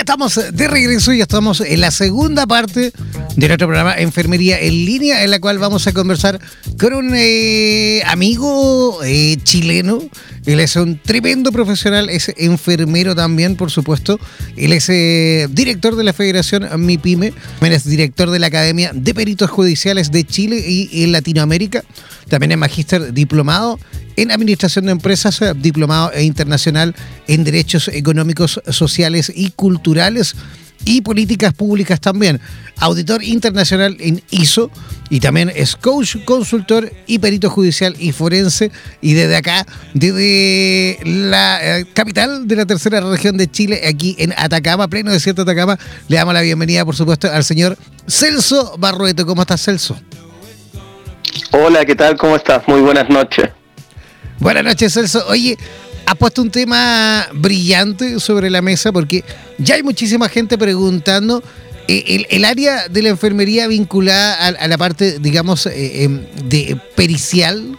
[0.00, 2.92] Estamos de regreso y estamos en la segunda parte
[3.36, 6.40] de nuestro programa Enfermería en línea, en la cual vamos a conversar
[6.78, 9.98] con un eh, amigo eh, chileno.
[10.46, 14.20] Él es un tremendo profesional, es enfermero también, por supuesto.
[14.56, 19.14] Él es eh, director de la Federación MIPYME, también es director de la Academia de
[19.14, 21.82] Peritos Judiciales de Chile y en Latinoamérica.
[22.28, 23.78] También es magíster diplomado
[24.16, 26.94] en Administración de Empresas, diplomado internacional
[27.26, 30.36] en Derechos Económicos, Sociales y Culturales
[30.84, 32.40] y Políticas Públicas también.
[32.78, 34.70] Auditor internacional en ISO
[35.10, 38.70] y también es coach, consultor y perito judicial y forense.
[39.00, 44.34] Y desde acá, desde la eh, capital de la tercera región de Chile, aquí en
[44.36, 45.78] Atacama, pleno desierto de Atacama,
[46.08, 47.78] le damos la bienvenida, por supuesto, al señor
[48.08, 49.26] Celso Barrueto.
[49.26, 49.96] ¿Cómo estás, Celso?
[51.52, 52.16] Hola, ¿qué tal?
[52.16, 52.66] ¿Cómo estás?
[52.66, 53.50] Muy buenas noches.
[54.40, 55.24] Buenas noches, Celso.
[55.28, 55.56] Oye,
[56.06, 59.24] ha puesto un tema brillante sobre la mesa porque
[59.58, 61.42] ya hay muchísima gente preguntando
[61.86, 67.78] eh, el, área de la enfermería vinculada a, la parte, digamos, eh, em, de pericial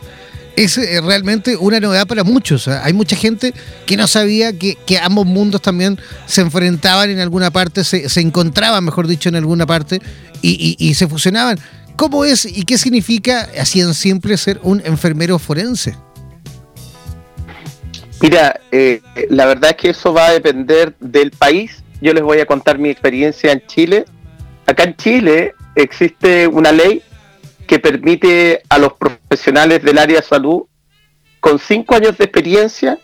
[0.55, 2.67] es eh, realmente una novedad para muchos.
[2.67, 3.53] Hay mucha gente
[3.85, 9.07] que no sabía que, ambos mundos también se enfrentaban en alguna parte, se, encontraban, mejor
[9.07, 9.99] dicho, en alguna parte
[10.41, 11.59] y se fusionaban.
[11.95, 15.95] ¿Cómo es y qué significa, así en simple, ser un enfermero forense?
[18.21, 21.83] Mira, eh, la verdad es que eso va a depender del país.
[22.01, 24.05] Yo les voy a contar mi experiencia en Chile.
[24.65, 27.01] Acá en Chile existe una ley
[27.67, 30.63] que permite a los profesionales del área de salud
[31.39, 32.99] con cinco años de experiencia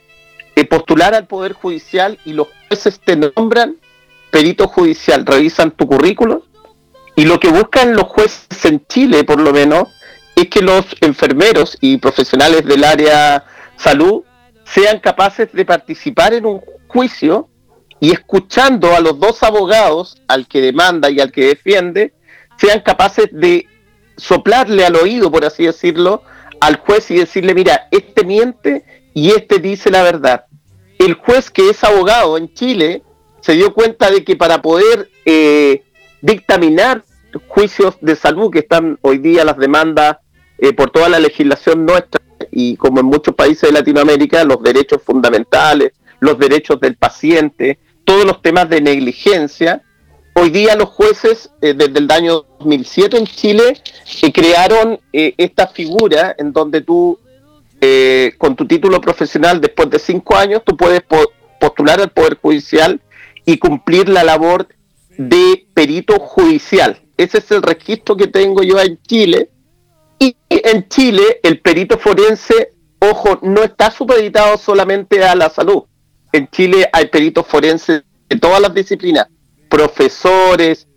[0.55, 3.77] eh, postular al Poder Judicial y los jueces te nombran
[4.31, 6.45] perito judicial, revisan tu currículo
[7.15, 9.89] y lo que buscan los jueces en Chile, por lo menos,
[10.35, 13.43] es que los enfermeros y profesionales del área
[13.77, 14.23] salud
[14.73, 17.49] sean capaces de participar en un juicio
[17.99, 22.13] y escuchando a los dos abogados, al que demanda y al que defiende,
[22.57, 23.67] sean capaces de
[24.17, 26.23] soplarle al oído, por así decirlo,
[26.59, 30.45] al juez y decirle, mira, este miente y este dice la verdad.
[30.99, 33.03] El juez que es abogado en Chile
[33.41, 35.83] se dio cuenta de que para poder eh,
[36.21, 37.03] dictaminar
[37.47, 40.17] juicios de salud que están hoy día las demandas
[40.57, 42.20] eh, por toda la legislación nuestra
[42.51, 48.25] y como en muchos países de Latinoamérica, los derechos fundamentales, los derechos del paciente, todos
[48.25, 49.81] los temas de negligencia.
[50.33, 53.81] Hoy día los jueces, eh, desde el año 2007 en Chile,
[54.21, 57.19] eh, crearon esta figura en donde tú,
[58.37, 61.01] con tu título profesional, después de cinco años, tú puedes
[61.59, 63.01] postular al Poder Judicial
[63.45, 64.67] y cumplir la labor
[65.17, 66.99] de perito judicial.
[67.17, 69.49] Ese es el registro que tengo yo en Chile.
[70.21, 75.85] Y en Chile el perito forense, ojo, no está supeditado solamente a la salud.
[76.31, 79.25] En Chile hay peritos forenses de todas las disciplinas,
[79.67, 80.87] profesores,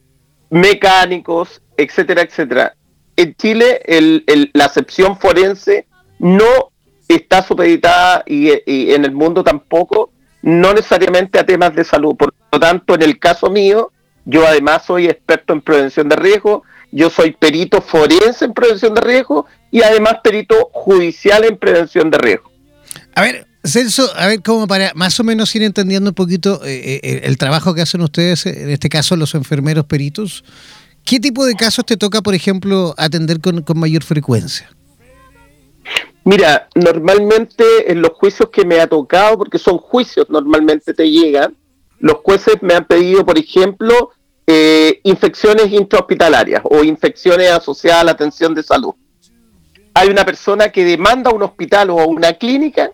[0.51, 2.77] mecánicos, etcétera, etcétera.
[3.17, 5.87] En Chile el, la acepción forense
[6.19, 6.71] no
[7.09, 8.51] está supeditada y,
[8.93, 10.13] en el mundo tampoco,
[10.43, 12.15] no necesariamente a temas de salud.
[12.15, 13.91] Por lo tanto, en el caso mío,
[14.27, 16.65] yo además soy experto en prevención de riesgo,
[16.95, 22.19] yo soy perito forense en prevención de riesgo y además perito judicial en prevención de
[22.19, 22.51] riesgo.
[23.17, 27.01] A ver, Celso, a ver, como para más o menos ir entendiendo un poquito eh,
[27.03, 30.45] eh, el trabajo que hacen ustedes, en este caso los enfermeros peritos,
[31.05, 34.71] ¿qué tipo de casos te toca, por ejemplo, atender con, con mayor frecuencia?
[36.23, 41.57] Mira, normalmente en los juicios que me ha tocado, porque son juicios, normalmente te llegan,
[41.99, 44.11] los jueces me han pedido, por ejemplo,
[44.47, 48.95] eh, infecciones intrahospitalarias o infecciones asociadas a la atención de salud.
[49.95, 52.91] Hay una persona que demanda un hospital o una clínica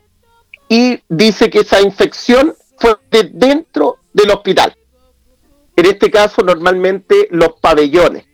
[0.69, 4.77] y dice que esa infección fue de dentro del hospital.
[5.75, 8.25] En este caso, normalmente los pabellones.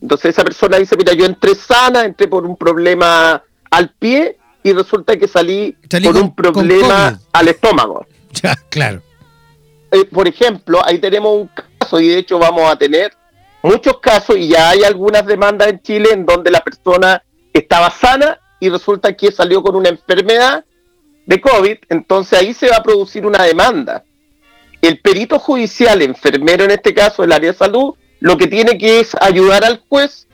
[0.00, 4.72] Entonces esa persona dice, mira, yo entré sana, entré por un problema al pie y
[4.72, 8.06] resulta que salí, por un problema al estómago.
[8.42, 9.02] Ya, claro.
[9.90, 11.50] Eh, por ejemplo, ahí tenemos un
[12.00, 13.12] y de hecho vamos a tener
[13.62, 17.22] muchos casos y ya hay algunas demandas en Chile en donde la persona
[17.52, 20.64] estaba sana y resulta que salió con una enfermedad
[21.26, 24.04] de COVID, entonces ahí se va a producir una demanda.
[24.80, 29.00] El perito judicial, enfermero en este caso del área de salud, lo que tiene que
[29.00, 30.26] es ayudar al juez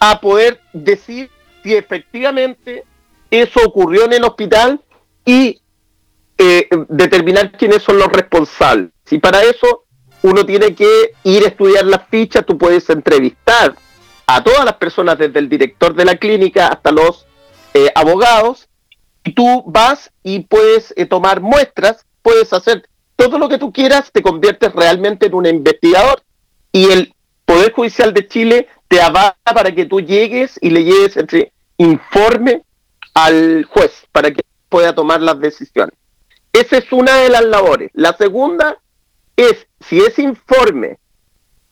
[0.00, 1.30] a poder decir
[1.62, 2.84] si efectivamente
[3.30, 4.80] eso ocurrió en el hospital
[5.24, 5.60] y
[6.38, 8.90] eh, determinar quiénes son los responsables.
[9.04, 9.85] Si para eso
[10.26, 13.76] uno tiene que ir a estudiar las fichas, tú puedes entrevistar
[14.26, 17.26] a todas las personas, desde el director de la clínica hasta los
[17.74, 18.68] eh, abogados,
[19.22, 24.10] y tú vas y puedes eh, tomar muestras, puedes hacer todo lo que tú quieras,
[24.10, 26.22] te conviertes realmente en un investigador
[26.72, 27.14] y el
[27.44, 32.62] Poder Judicial de Chile te avala para que tú llegues y le llegues entre informe
[33.14, 35.94] al juez para que pueda tomar las decisiones.
[36.52, 37.90] Esa es una de las labores.
[37.94, 38.78] La segunda
[39.36, 40.98] es, si ese informe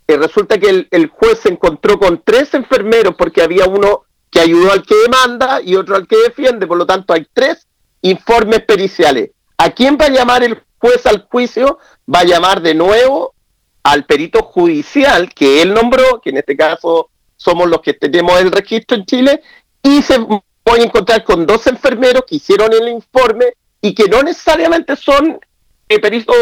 [0.07, 4.73] eh, resulta que el, juez se encontró con tres enfermeros porque había uno que ayudó
[4.73, 7.67] al que demanda y otro al que defiende, por lo tanto hay tres
[8.03, 9.31] informes periciales.
[9.57, 11.79] ¿A quién va a llamar el juez al juicio?
[12.13, 13.35] Va a llamar de nuevo
[13.83, 18.51] al perito judicial que él nombró, que en este caso somos los que tenemos el
[18.51, 19.43] registro en Chile,
[19.83, 24.23] y se voy a encontrar con dos enfermeros que hicieron el informe y que no
[24.23, 25.39] necesariamente son
[25.87, 26.37] peritos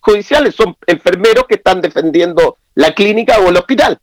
[0.00, 3.98] judiciales, son enfermeros que están defendiendo la clínica o el hospital.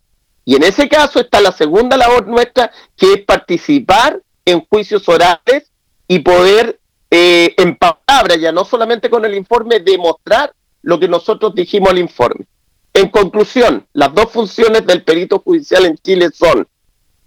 [0.45, 5.71] Y en ese caso está la segunda labor nuestra, que es participar en juicios orales
[6.07, 6.79] y poder,
[7.09, 11.99] eh, en palabras, ya no solamente con el informe, demostrar lo que nosotros dijimos al
[11.99, 12.45] informe.
[12.93, 16.67] En conclusión, las dos funciones del perito judicial en Chile son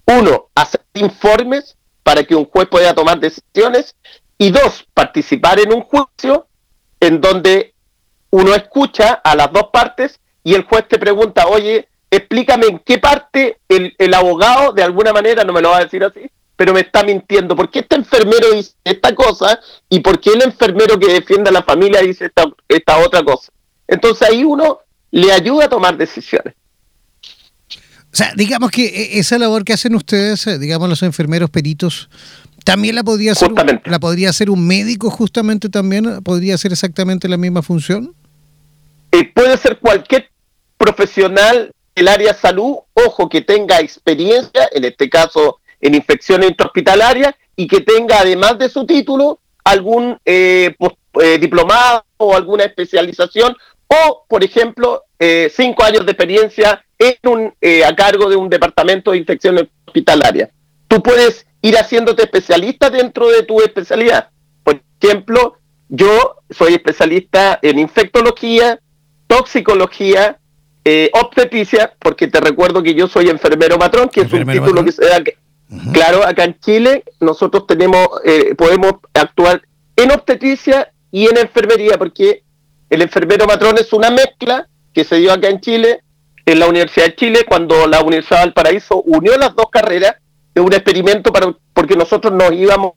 [0.06, 3.94] uno, hacer informes para que un juez pueda tomar decisiones.
[4.36, 6.46] Y dos, participar en un juicio
[7.06, 7.74] en donde
[8.30, 12.98] uno escucha a las dos partes y el juez te pregunta, oye, explícame en qué
[12.98, 16.72] parte el, el abogado, de alguna manera, no me lo va a decir así, pero
[16.72, 17.56] me está mintiendo.
[17.56, 19.58] ¿Por qué este enfermero dice esta cosa
[19.88, 23.52] y por qué el enfermero que defiende a la familia dice esta, esta otra cosa?
[23.86, 24.80] Entonces ahí uno
[25.10, 26.54] le ayuda a tomar decisiones.
[28.14, 32.08] O sea, digamos que e, esa labor que hacen ustedes, eh, digamos los enfermeros peritos,
[32.64, 33.50] también la podría hacer,
[33.84, 38.14] la podría hacer un médico justamente también, podría hacer exactamente la misma función.
[39.12, 40.28] Eh, puede ser cualquier
[40.76, 47.68] profesional del área salud, ojo que tenga experiencia, en este caso en infecciones intrahospitalarias, y
[47.68, 50.74] que tenga además de su título algún eh,
[51.40, 53.54] diplomado o alguna especialización,
[53.86, 55.04] o por ejemplo
[55.54, 56.84] cinco años de experiencia
[57.24, 60.50] un, eh, a cargo de un departamento de infecciones hospitalarias.
[60.88, 64.28] Tú puedes ir haciéndote especialista dentro de tu especialidad.
[64.62, 65.56] Por ejemplo,
[65.88, 68.78] yo soy especialista en infectología,
[69.26, 70.38] toxicología,
[70.84, 74.92] eh, obstetricia, porque te recuerdo que yo soy enfermero matrón, que es un título que
[74.92, 75.22] se da.
[75.94, 79.62] Claro, acá en Chile nosotros tenemos, eh, podemos actuar
[79.96, 82.42] en obstetricia y en enfermería, porque
[82.90, 86.02] el enfermero matrón es una mezcla que se dio acá en Chile
[86.44, 90.16] en la Universidad de Chile cuando la Universidad del Paraíso unió las dos carreras
[90.54, 92.92] de un experimento para porque nosotros nos íbamos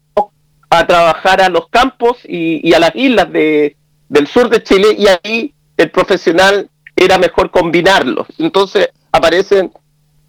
[0.70, 3.76] a trabajar a los campos y, a las islas de,
[4.10, 8.28] del sur de Chile y ahí el profesional era mejor combinarlos.
[8.38, 9.72] Entonces aparecen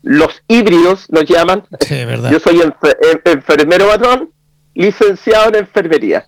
[0.02, 1.64] los híbridos, nos llaman.
[2.30, 2.62] Yo soy
[3.24, 4.30] enfermero patrón,
[4.74, 6.26] licenciado en enfermería.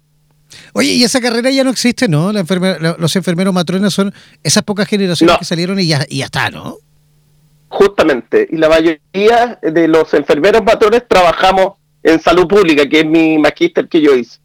[0.73, 2.33] Oye, y esa carrera ya no existe, ¿no?
[2.33, 2.45] La
[2.99, 6.79] los enfermeros matrones son esas pocas generaciones que salieron y ya, y ya está, ¿no?
[7.71, 13.39] Justamente, y la mayoría de los enfermeros matrones trabajamos en salud pública, que es mi
[13.39, 14.39] magíster que yo hice.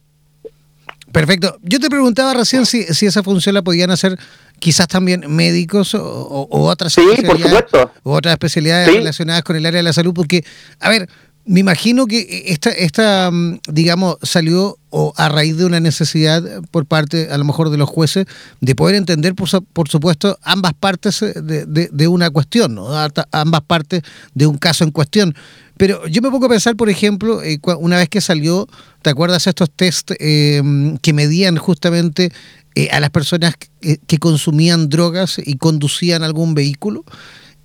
[1.10, 1.58] Perfecto.
[1.62, 4.16] Yo te preguntaba recién si, si esa función la podían hacer
[4.58, 7.90] quizás también médicos o, otras sí, por supuesto.
[8.02, 10.44] otras especialidades relacionadas con el área de la salud, porque,
[10.80, 11.08] a ver,
[11.46, 16.86] me imagino que esta, esta, mm, digamos, salió o a raíz de una necesidad por
[16.86, 18.26] parte, a lo mejor, de los jueces
[18.60, 22.88] de poder entender, por, por supuesto, ambas partes de, de, una cuestión, ¿no?
[23.30, 24.02] ambas partes
[24.34, 25.34] de un caso en cuestión.
[25.76, 28.66] Pero yo me pongo a pensar, por ejemplo, eh, una vez que salió,
[29.02, 30.62] ¿te acuerdas estos test eh,
[31.02, 32.32] que medían justamente
[32.74, 37.04] eh, a las personas que consumían drogas y conducían algún vehículo?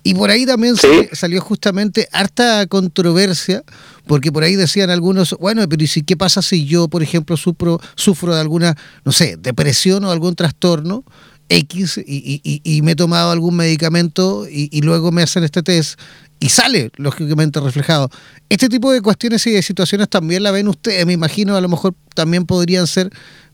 [0.04, 0.74] Y por ahí también
[1.12, 3.62] salió justamente harta controversia,
[4.06, 7.36] porque por ahí decían algunos, bueno, pero ¿y si, qué pasa si yo, por ejemplo,
[7.36, 11.04] sufro, sufro de alguna, no sé, depresión o algún trastorno
[11.48, 16.00] X y, me he tomado algún medicamento y, luego me hacen este test
[16.40, 18.10] y sale, lógicamente, reflejado?
[18.48, 21.68] Este tipo de cuestiones y de situaciones también la ven ustedes, me imagino, a lo
[21.68, 23.10] mejor también podrían ser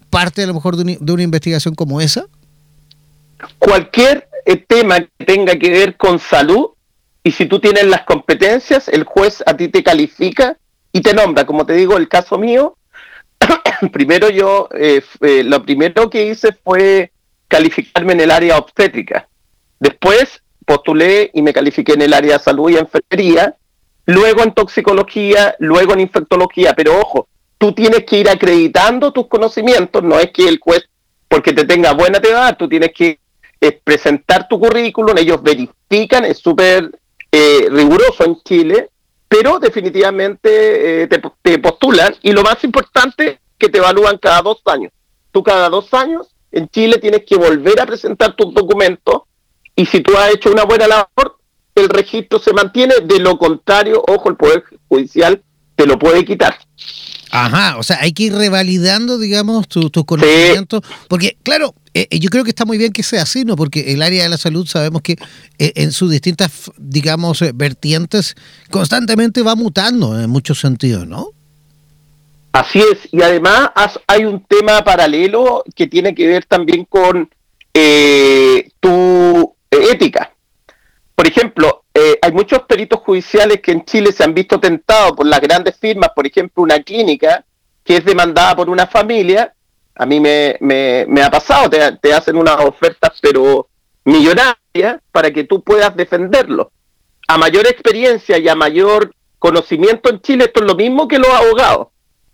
[0.08, 2.24] parte, a lo mejor, de una investigación como esa.
[3.58, 4.27] Cualquier
[4.66, 6.70] tema que tenga que ver con salud
[7.22, 10.56] y si tú tienes las competencias, el juez a ti te califica
[10.92, 11.44] y te nombra.
[11.44, 12.76] Como te digo, el caso mío,
[13.92, 17.12] primero yo, eh, eh, lo primero que hice fue
[17.46, 19.28] calificarme en el área obstétrica.
[19.78, 23.56] Después postulé y me califiqué en el área de salud y enfermería,
[24.06, 26.74] luego en toxicología, luego en infectología.
[26.74, 27.28] Pero ojo,
[27.58, 30.88] tú tienes que ir acreditando tus conocimientos, no es que el juez,
[31.28, 33.18] porque te tenga buena te va tú tienes que
[33.60, 36.90] es presentar tu currículum, ellos verifican, es súper
[37.30, 38.90] eh, riguroso en Chile,
[39.28, 41.08] pero definitivamente eh,
[41.42, 44.92] te, postulan y lo más importante que te evalúan cada dos años.
[45.30, 49.22] Tú cada dos años en Chile tienes que volver a presentar tus documentos
[49.76, 51.38] y si tú has hecho una buena labor,
[51.74, 55.42] el registro se mantiene, de lo contrario, ojo, el Poder Judicial
[55.76, 56.58] te lo puede quitar.
[57.30, 62.30] Ajá, o sea, hay que ir revalidando, digamos, tus conocimientos, porque claro, eh, eh, yo
[62.30, 63.54] creo que está muy bien que sea así, ¿no?
[63.54, 65.16] Porque el área de la salud sabemos que
[65.58, 68.34] eh, en sus distintas, digamos, vertientes
[68.70, 71.28] constantemente va mutando en muchos sentidos, ¿no?
[72.52, 73.70] Así es, y además
[74.06, 77.28] hay un tema paralelo que tiene que ver también con
[78.80, 80.32] tu ética.
[81.14, 81.77] Por ejemplo,
[82.20, 86.10] hay muchos peritos judiciales que en Chile se han visto tentados por las grandes firmas,
[86.14, 87.44] por ejemplo, una clínica
[87.84, 89.54] que es demandada por una familia
[89.98, 93.68] a mí me, me, ha pasado, te, hacen unas ofertas pero
[94.04, 96.70] millonarias para que tú puedas defenderlo.
[97.26, 101.28] A mayor experiencia y a mayor conocimiento en Chile, esto es lo mismo que los
[101.28, 101.88] abogados.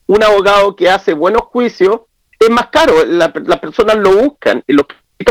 [0.07, 2.03] Un abogado que hace buenos juicios
[2.39, 4.85] es más caro, las personas lo buscan, y los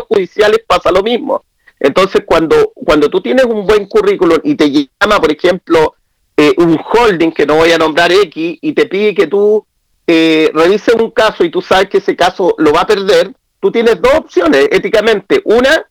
[0.08, 1.46] judiciales pasa lo mismo.
[1.84, 5.96] Entonces, cuando, cuando tú tienes un buen currículum y te llama, por ejemplo,
[6.38, 9.66] eh, un holding, que no voy a nombrar X, y te pide que tú
[10.08, 13.70] eh, revise un caso y tú sabes que ese caso lo va a perder, tú
[13.70, 15.42] tienes dos opciones éticamente.
[15.44, 15.86] Una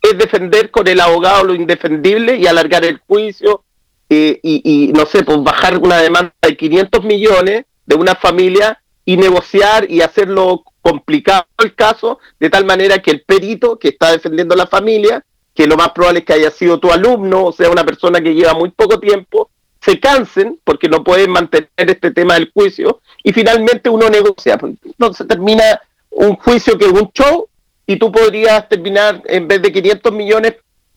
[0.00, 3.64] es defender con el abogado lo indefendible y alargar el juicio
[4.08, 9.16] eh, y, no sé, pues bajar una demanda de 500 millones de una familia y
[9.16, 14.54] negociar y hacerlo complicado el caso de tal manera que el perito que está defendiendo
[14.54, 17.70] a la familia, que lo más probable es que haya sido tu alumno, o sea,
[17.70, 22.34] una persona que lleva muy poco tiempo, se cansen porque no pueden mantener este tema
[22.34, 24.58] del juicio y finalmente uno negocia.
[24.84, 25.80] Entonces termina
[26.10, 27.48] un juicio que es un show
[27.86, 30.54] y tú podrías terminar en vez de 500 millones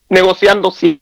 [0.08, 1.00] negociando 100.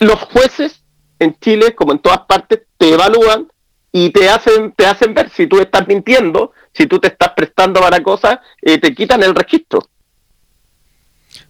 [0.00, 0.80] Los jueces
[1.18, 3.48] en Chile, como en todas partes, te evalúan
[3.90, 7.80] y te hacen te hacen ver si tú estás mintiendo, si tú te estás prestando
[7.80, 9.88] para cosas, eh, te quitan el registro.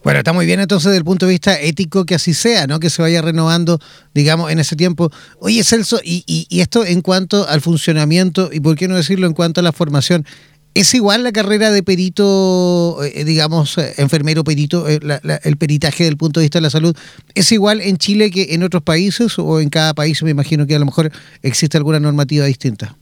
[0.09, 2.81] Bueno, está muy bien entonces desde el punto de vista ético que así sea, ¿no?
[2.81, 3.79] Que se vaya renovando,
[4.15, 5.11] digamos, en ese tiempo.
[5.39, 9.61] Oye, Celso, y, esto en cuanto al funcionamiento, y por qué no decirlo en cuanto
[9.61, 10.25] a la formación,
[10.73, 14.99] ¿es igual la carrera de perito, eh, digamos, eh, enfermero perito, eh,
[15.43, 16.97] el peritaje del punto de vista de la salud,
[17.35, 20.75] ¿es igual en Chile que en otros países o en cada país me imagino que
[20.75, 21.13] a lo mejor
[21.43, 22.97] existe alguna normativa distinta?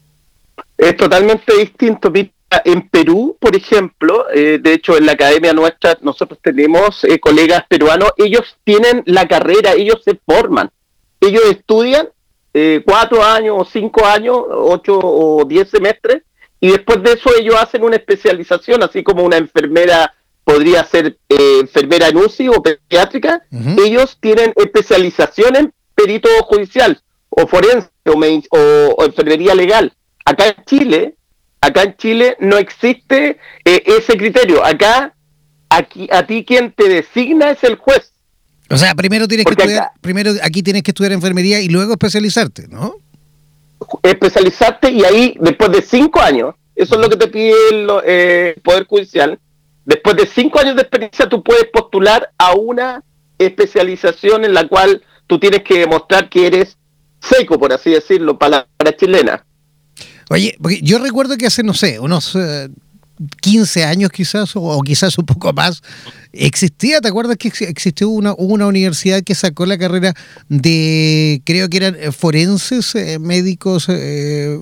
[0.77, 2.11] Es totalmente distinto,
[2.65, 7.65] en Perú, por ejemplo, eh, de hecho en la academia nuestra nosotros tenemos eh, colegas
[7.69, 10.71] peruanos, ellos tienen la carrera, ellos se forman,
[11.21, 12.09] ellos estudian
[12.55, 16.23] eh, cuatro años o cinco años, ocho o diez semestres,
[16.61, 22.09] y después de eso ellos hacen una especialización, así como una enfermera podría ser enfermera
[22.09, 23.43] en UCI o pediátrica,
[23.85, 29.93] ellos tienen especialización en perito judicial o forense o enfermería legal.
[30.25, 31.17] Acá en Chile
[31.61, 34.65] Acá en Chile no existe eh, ese criterio.
[34.65, 35.15] Acá,
[35.71, 38.13] aquí, a ti quien te designa es el juez.
[38.69, 42.67] O sea, primero tienes que estudiar, primero aquí tienes que estudiar enfermería y luego especializarte,
[42.69, 42.97] ¿no?
[44.03, 48.57] especializarte y ahí, después de cinco años, eso es lo que te pide el eh,
[48.63, 49.39] Poder Judicial,
[49.85, 53.03] después de cinco años de experiencia tú puedes postular a una
[53.39, 56.77] especialización en la cual tú tienes que demostrar que eres
[57.21, 59.45] seco, por así decirlo, palabra chilena.
[60.29, 62.37] Oye, porque yo recuerdo que hace, no sé, unos
[63.41, 65.83] 15 años quizás, o, quizás un poco más,
[66.33, 70.15] existía, ¿te acuerdas que existió una, una universidad que sacó la carrera
[70.49, 74.59] de, creo que eran eh, forenses, eh, médicos, eh,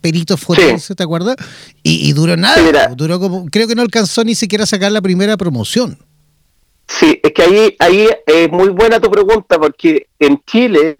[0.00, 1.36] peritos forenses, ¿te acuerdas?
[1.82, 5.36] Y, duró nada, duró como, creo que no alcanzó ni siquiera a sacar la primera
[5.36, 5.98] promoción.
[6.86, 10.98] Sí, es que ahí, ahí es muy buena tu pregunta, porque en Chile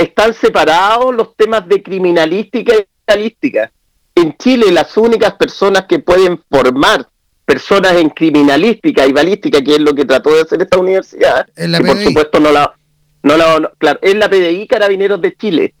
[0.00, 3.70] están separados los temas de criminalística y estadística
[4.14, 7.08] en Chile las únicas personas que pueden formar
[7.44, 11.84] personas en criminalística y balística, que es lo que trató de hacer esta universidad, y
[11.84, 12.74] por supuesto no la,
[13.22, 15.74] no la, claro, es la PDI Carabineros de Chile.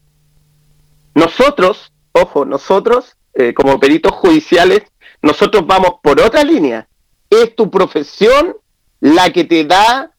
[1.14, 4.82] Nosotros, ojo, nosotros eh, como peritos judiciales,
[5.22, 6.88] nosotros vamos por otra línea.
[7.28, 8.56] Es tu profesión
[9.00, 10.10] la que te da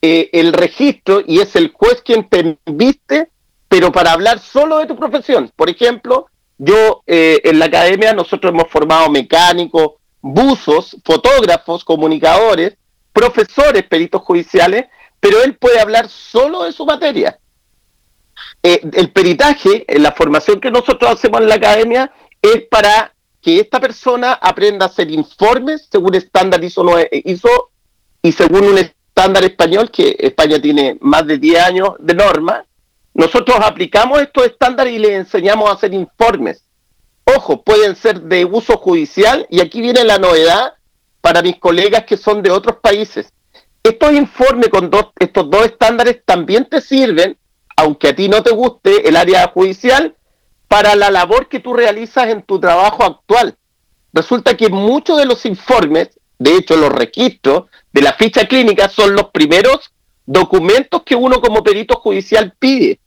[0.00, 3.28] eh, el registro y es el juez quien te inviste,
[3.76, 5.52] pero para hablar solo de tu profesión.
[5.54, 12.78] Por ejemplo, yo, eh, en la academia, nosotros hemos formado mecánicos, buzos, fotógrafos, comunicadores,
[13.12, 14.86] profesores, peritos judiciales,
[15.20, 17.38] pero él puede hablar solo de su materia.
[18.62, 23.60] Eh, el peritaje, en la formación que nosotros hacemos en la academia, es para que
[23.60, 27.70] esta persona aprenda a hacer informes según estándar ISO, ISO
[28.22, 32.64] y según un estándar español, que España tiene más de 10 años de norma,
[33.16, 36.62] nosotros aplicamos estos estándares y les enseñamos a hacer informes.
[37.24, 40.74] Ojo, pueden ser de uso judicial y aquí viene la novedad
[41.22, 43.32] para mis colegas que son de otros países.
[43.82, 47.38] Estos informes con estos dos estándares también te sirven,
[47.74, 50.14] aunque a ti no te guste el área judicial,
[50.68, 53.56] para la labor que tú realizas en tu trabajo actual.
[54.12, 59.14] Resulta que muchos de los informes, de hecho los registros de la ficha clínica son
[59.14, 59.90] los primeros
[60.26, 63.00] documentos que uno como perito judicial pide.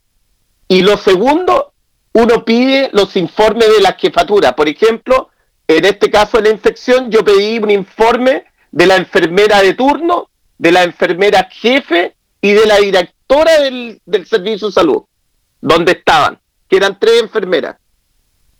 [0.71, 1.73] Y lo segundo,
[2.13, 4.55] uno pide los informes de la jefatura.
[4.55, 5.29] Por ejemplo,
[5.67, 10.29] en este caso de la infección, yo pedí un informe de la enfermera de turno,
[10.59, 15.03] de la enfermera jefe y de la directora del, servicio de salud,
[15.59, 17.77] donde estaban, que eran tres enfermeras.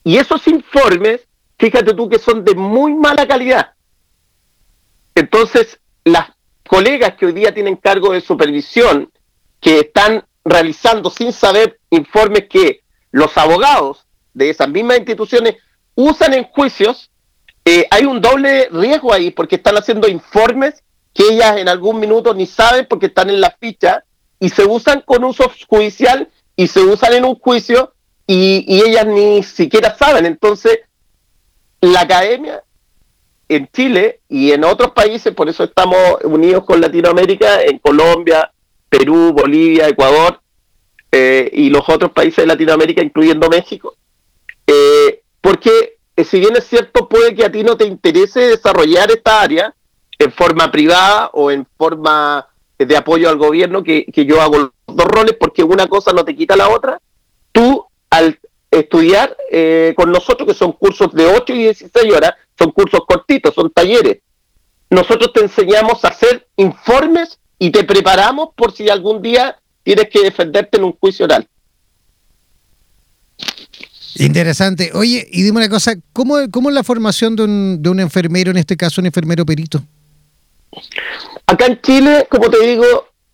[0.03, 1.21] Y esos informes,
[1.59, 3.73] fíjate tú que son de muy mala calidad.
[5.13, 6.31] Entonces, las
[6.67, 9.11] colegas que hoy día tienen cargo de supervisión,
[9.61, 15.55] que están realizando sin saber informes que los abogados de esas mismas instituciones
[15.95, 17.11] usan en juicios,
[17.65, 22.33] eh, hay un doble riesgo ahí porque están haciendo informes que ellas en algún minuto
[22.33, 24.03] ni saben porque están en la ficha
[24.39, 27.93] y se usan con uso judicial y se usan en un juicio
[28.25, 30.25] y, y ellas ni siquiera saben.
[30.25, 30.79] Entonces,
[31.81, 32.63] la academia
[33.49, 38.51] en Chile y en otros países, por eso estamos unidos con Latinoamérica, en Colombia,
[38.89, 40.41] Perú, Bolivia, Ecuador
[41.11, 43.95] eh, y los otros países de Latinoamérica, incluyendo México.
[44.65, 49.09] Eh, porque eh, si bien es cierto, puede que a ti no te interese desarrollar
[49.11, 49.73] esta área
[50.17, 52.47] en forma privada o en forma
[52.77, 56.25] de apoyo al gobierno, que, que yo hago los dos roles porque una cosa no
[56.25, 56.99] te quita la otra,
[57.51, 58.39] tú al
[58.71, 59.35] estudiar
[59.95, 64.19] con nosotros, que son cursos de 8 y 16 horas, son cursos cortitos, son talleres,
[64.89, 70.21] nosotros te enseñamos a hacer informes y te preparamos por si algún día tienes que
[70.21, 71.47] defenderte en un juicio oral.
[74.15, 74.91] Interesante.
[74.93, 78.51] Oye, y dime una cosa, ¿cómo, cómo es la formación de un, de un enfermero,
[78.51, 79.83] en este caso un enfermero perito?
[81.45, 82.85] Acá en Chile, como te digo,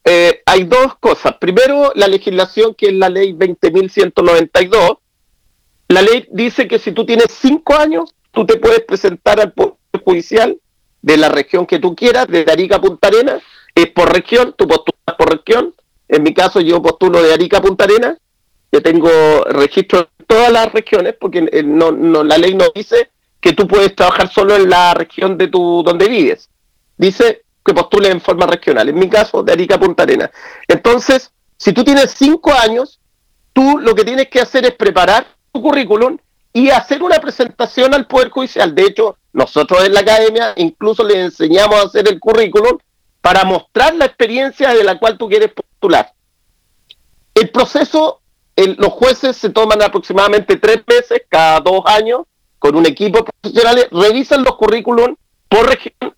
[0.04, 1.36] eh, hay dos cosas.
[1.40, 5.00] Primero, la legislación que es la ley 20.192.
[5.88, 9.76] La ley dice que si tú tienes cinco años, tú te puedes presentar al Poder
[10.04, 10.58] Judicial
[11.02, 13.42] de la región que tú quieras, de Arica a Punta Arenas,
[13.76, 15.76] es por región, tú postulas por región.
[16.08, 18.18] En mi caso, yo postulo de Arica a Punta Arenas,
[18.72, 19.10] que tengo
[19.50, 23.10] registro en todas las regiones, porque eh, no, la ley no dice
[23.42, 26.50] que tú puedes trabajar solo en la región de tu donde vives.
[26.98, 28.88] Dice que postules en forma regional.
[28.90, 30.30] En mi caso, de Arica a Punta Arenas.
[30.68, 33.00] Entonces, si tú tienes cinco años,
[33.54, 36.18] tú lo que tienes que hacer es preparar tu currículum
[36.54, 38.74] y hacer una presentación al Poder Judicial.
[38.74, 42.78] De hecho, nosotros en la academia incluso le enseñamos a hacer el currículum
[43.26, 46.14] para mostrar la experiencia de la cual tú quieres postular.
[47.34, 48.22] El proceso,
[48.56, 52.22] los jueces se toman aproximadamente tres meses cada dos años
[52.60, 55.18] con un equipo de profesionales, revisan los currículums
[55.50, 56.14] por región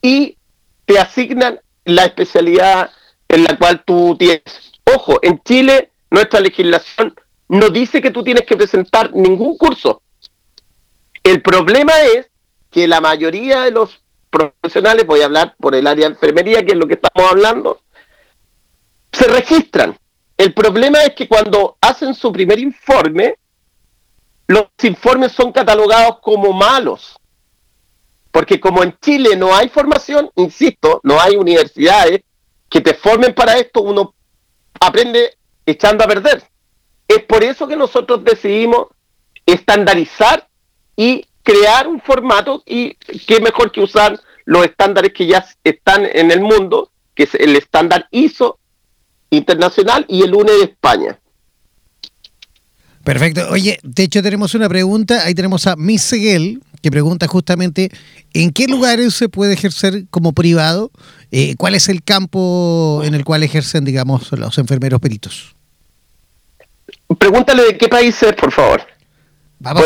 [0.00, 0.38] y
[0.84, 2.88] te asignan la especialidad
[3.26, 4.44] en la cual tú tienes.
[4.94, 7.16] Ojo, en Chile nuestra legislación
[7.48, 10.02] no dice que tú tienes que presentar ningún curso.
[11.24, 12.30] El problema es
[12.70, 14.03] que la mayoría de los
[14.34, 17.80] profesionales, voy a hablar por el área de enfermería, que es lo que estamos hablando,
[19.12, 19.96] se registran.
[20.36, 23.36] El problema es que cuando hacen su primer informe,
[24.48, 27.16] los informes son catalogados como malos.
[28.32, 32.22] Porque como en Chile no hay formación, insisto, no hay universidades
[32.68, 34.14] que te formen para esto, uno
[34.80, 36.42] aprende echando a perder.
[37.06, 38.88] Es por eso que nosotros decidimos
[39.46, 40.48] estandarizar
[40.96, 46.30] y crear un formato y qué mejor que usar los estándares que ya están en
[46.32, 48.58] el mundo, que es el estándar ISO
[49.30, 51.18] internacional y el UNE de España.
[53.04, 53.46] Perfecto.
[53.50, 57.90] Oye, de hecho tenemos una pregunta, ahí tenemos a Miss Seguel, que pregunta justamente
[58.32, 60.90] en qué lugares se puede ejercer como privado,
[61.30, 65.54] eh, cuál es el campo en el cual ejercen, digamos, los enfermeros peritos.
[67.18, 68.82] Pregúntale de qué país es, por favor.
[69.58, 69.84] Vamos,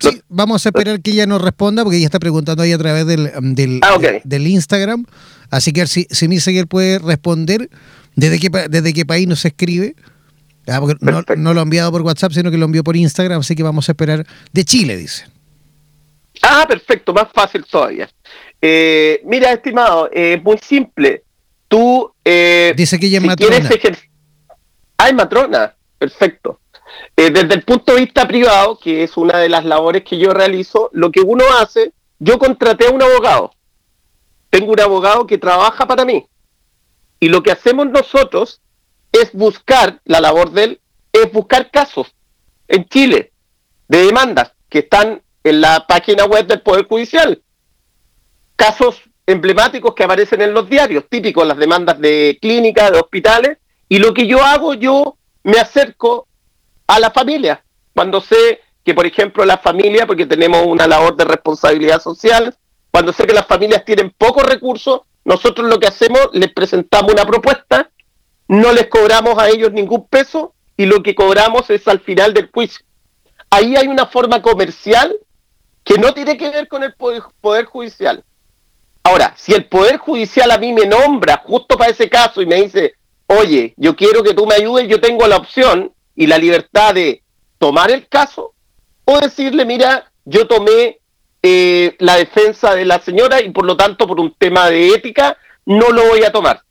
[0.00, 3.06] sí, vamos a esperar que ella nos responda, porque ella está preguntando ahí a través
[3.06, 5.06] del, del, Ah, de- del Instagram.
[5.50, 7.68] Así que si, si Miss Seguel puede responder
[8.16, 9.94] desde qué, desde qué país nos escribe.
[10.66, 13.40] Ah, porque no, no lo ha enviado por WhatsApp, sino que lo envió por Instagram,
[13.40, 14.26] así que vamos a esperar.
[14.52, 15.26] De Chile, dice.
[16.42, 18.08] Ah, perfecto, más fácil todavía.
[18.60, 21.22] Eh, mira, estimado, es muy simple.
[21.68, 23.68] Tú, eh, Dice que ella es si matrona.
[23.68, 23.98] ejer-
[24.96, 26.58] Ah, es matrona, perfecto.
[27.16, 30.32] Eh, desde el punto de vista privado, que es una de las labores que yo
[30.32, 33.52] realizo, lo que uno hace, yo contraté a un abogado.
[34.50, 36.26] Tengo un abogado que trabaja para mí.
[37.20, 38.60] Y lo que hacemos nosotros
[39.12, 40.80] es buscar, la labor de él,
[41.12, 42.14] es buscar casos
[42.68, 43.32] en Chile
[43.88, 47.42] de demandas que están en la página web del Poder Judicial.
[48.56, 53.98] Casos emblemáticos que aparecen en los diarios, típicos las demandas de clínicas, de hospitales, y
[53.98, 56.26] lo que yo hago, yo me acerco
[56.86, 57.64] a la familia.
[57.94, 62.54] Cuando sé que, por ejemplo, la familia, porque tenemos una labor de responsabilidad social,
[62.90, 67.24] cuando sé que las familias tienen pocos recursos, nosotros lo que hacemos, les presentamos una
[67.24, 67.90] propuesta,
[68.48, 72.50] no les cobramos a ellos ningún peso y lo que cobramos es al final del
[72.52, 72.84] juicio.
[73.50, 75.16] Ahí hay una forma comercial
[75.82, 78.24] que no tiene que ver con el poder, judicial.
[79.02, 82.62] Ahora, si el Poder Judicial a mí me nombra justo para ese caso y me
[82.62, 82.94] dice,
[83.26, 87.22] oye, yo quiero que tú me ayudes, yo tengo la opción y la libertad de
[87.58, 88.54] tomar el caso
[89.04, 91.00] o decirle, mira, yo tomé
[91.42, 95.36] eh, la defensa de la señora y por lo tanto por un tema de ética
[95.66, 96.62] no lo voy a tomar.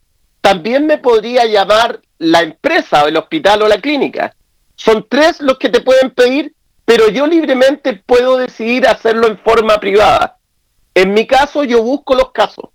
[0.42, 4.36] También me podría llamar la empresa o el hospital o la clínica.
[4.76, 6.54] Son tres los que te pueden pedir,
[6.86, 10.38] pero yo libremente puedo decidir hacerlo en forma privada.
[10.96, 12.66] En mi caso, yo busco los casos.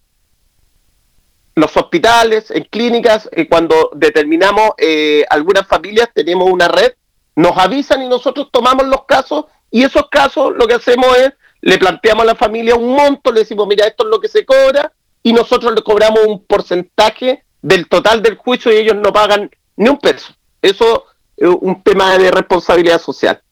[1.59, 6.93] Los hospitales, en clínicas, eh, cuando determinamos eh, algunas familias, tenemos una red,
[7.35, 11.77] nos avisan y nosotros tomamos los casos y esos casos lo que hacemos es, le
[11.79, 14.93] planteamos a la familia un monto, le decimos, mira, esto es lo que se cobra
[15.25, 19.89] y nosotros le cobramos un porcentaje del total del juicio y ellos no pagan ni
[19.89, 20.33] un peso.
[20.63, 23.43] Eso es un tema de responsabilidad social.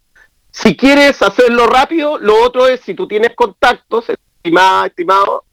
[0.52, 5.44] Si quieres hacerlo rápido, lo otro es si tú tienes contactos, estimada, estimado,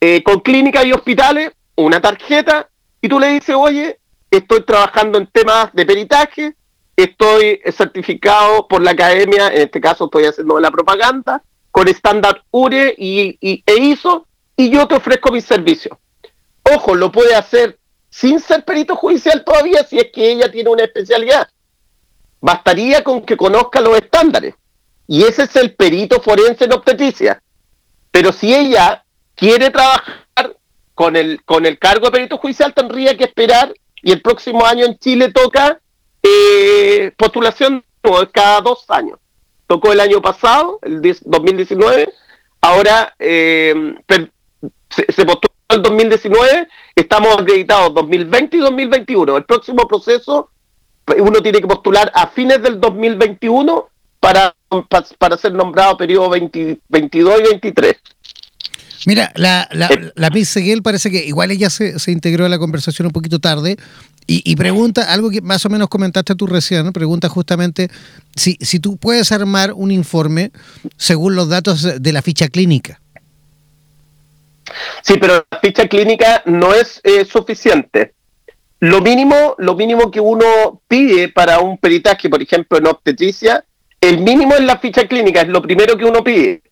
[0.00, 1.52] eh, con clínicas y hospitales,
[1.82, 2.68] una tarjeta,
[3.00, 3.98] y tú le dices, oye,
[4.30, 6.54] estoy trabajando en temas de peritaje,
[6.96, 12.94] estoy certificado por la academia, en este caso estoy haciendo la propaganda, con estándar URE
[12.98, 15.96] y, y- e ISO, y yo te ofrezco mis servicios.
[16.74, 17.78] Ojo, lo puede hacer
[18.10, 21.48] sin ser perito judicial todavía si es que ella tiene una especialidad.
[22.40, 24.54] Bastaría con que conozca los estándares.
[25.06, 27.42] Y ese es el perito forense en obstetricia.
[28.10, 30.56] Pero si ella quiere trabajar
[31.00, 34.84] con el, con el cargo de perito judicial, tendría que esperar y el próximo año
[34.84, 35.80] en Chile toca
[36.22, 37.82] eh, postulación
[38.30, 39.18] cada dos años.
[39.66, 42.12] Tocó el año pasado, el 10 2019,
[42.60, 43.94] ahora eh,
[44.90, 49.38] se, se postuló el 2019, estamos acreditados 2020 y 2021.
[49.38, 50.50] El próximo proceso
[51.16, 53.88] uno tiene que postular a fines del 2021
[54.20, 54.54] para,
[54.90, 57.96] pa- para ser nombrado periodo 20 22 y 23.
[59.06, 60.12] Mira, la, la, Eh.
[60.14, 63.38] la Miss Seguel parece que igual ella se, se integró a la conversación un poquito
[63.38, 63.76] tarde
[64.26, 66.92] y, y pregunta algo que más o menos comentaste tú recién, ¿no?
[66.92, 67.90] pregunta justamente
[68.36, 70.52] si, si tú puedes armar un informe
[70.96, 73.00] según los datos de la ficha clínica.
[75.02, 78.14] Sí, pero la ficha clínica no es eh, suficiente.
[78.78, 83.64] Lo mínimo, lo mínimo que uno pide para un peritaje, por ejemplo, en obstetricia,
[84.00, 86.62] el mínimo es la ficha clínica, es lo primero que uno pide.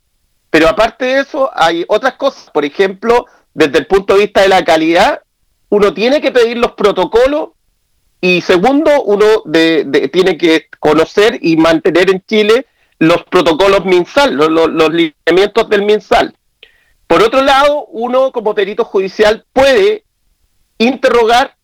[0.51, 2.51] Pero aparte de eso, hay otras cosas.
[2.51, 5.21] Por ejemplo, desde el punto de vista de la calidad,
[5.69, 7.51] uno tiene que pedir los protocolos
[8.21, 12.67] y segundo, uno de, tiene que conocer y mantener en Chile
[12.99, 16.35] los protocolos MinSal, los, los, lineamientos del MinSal.
[17.07, 20.05] Por otro lado, uno como perito judicial puede
[20.79, 21.55] interrogar,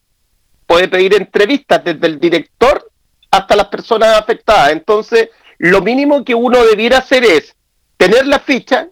[0.67, 2.91] puede pedir entrevistas desde el director
[3.31, 4.71] hasta las personas afectadas.
[4.71, 7.57] Entonces, lo mínimo que uno debiera hacer es
[7.97, 8.89] tener la ficha.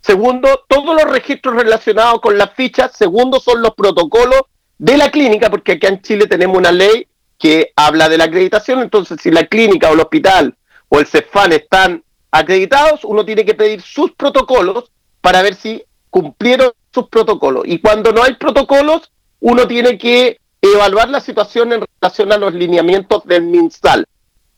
[0.00, 2.92] Segundo, todos los registros relacionados con las fichas.
[2.96, 4.42] Segundo, son los protocolos
[4.78, 8.80] de la clínica, porque aquí en Chile tenemos una ley que habla de la acreditación.
[8.80, 10.56] Entonces, si la clínica o el hospital
[10.88, 16.72] o el CEFAN están acreditados, uno tiene que pedir sus protocolos para ver si cumplieron
[16.92, 17.64] sus protocolos.
[17.66, 22.54] Y cuando no hay protocolos, uno tiene que evaluar la situación en relación a los
[22.54, 24.06] lineamientos del MinSal.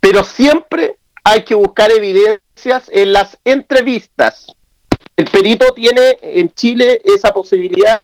[0.01, 1.91] Pero siempre hay que buscar
[2.67, 4.47] en las entrevistas.
[5.17, 8.03] El perito tiene en Chile esa posibilidad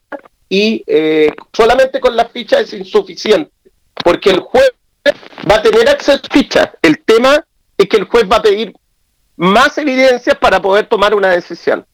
[0.48, 3.50] y eh, solamente con la ficha es insuficiente,
[4.04, 4.70] porque el juez
[5.50, 6.72] va a tener acceso a ficha.
[6.82, 7.44] El tema
[7.76, 8.74] es que el juez va a pedir
[9.36, 11.86] más evidencias para poder tomar una decisión.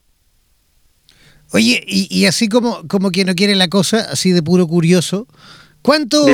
[1.53, 5.27] Oye, y, así como, como quien no quiere la cosa, así de puro curioso,
[5.83, 6.27] ¿cuánto,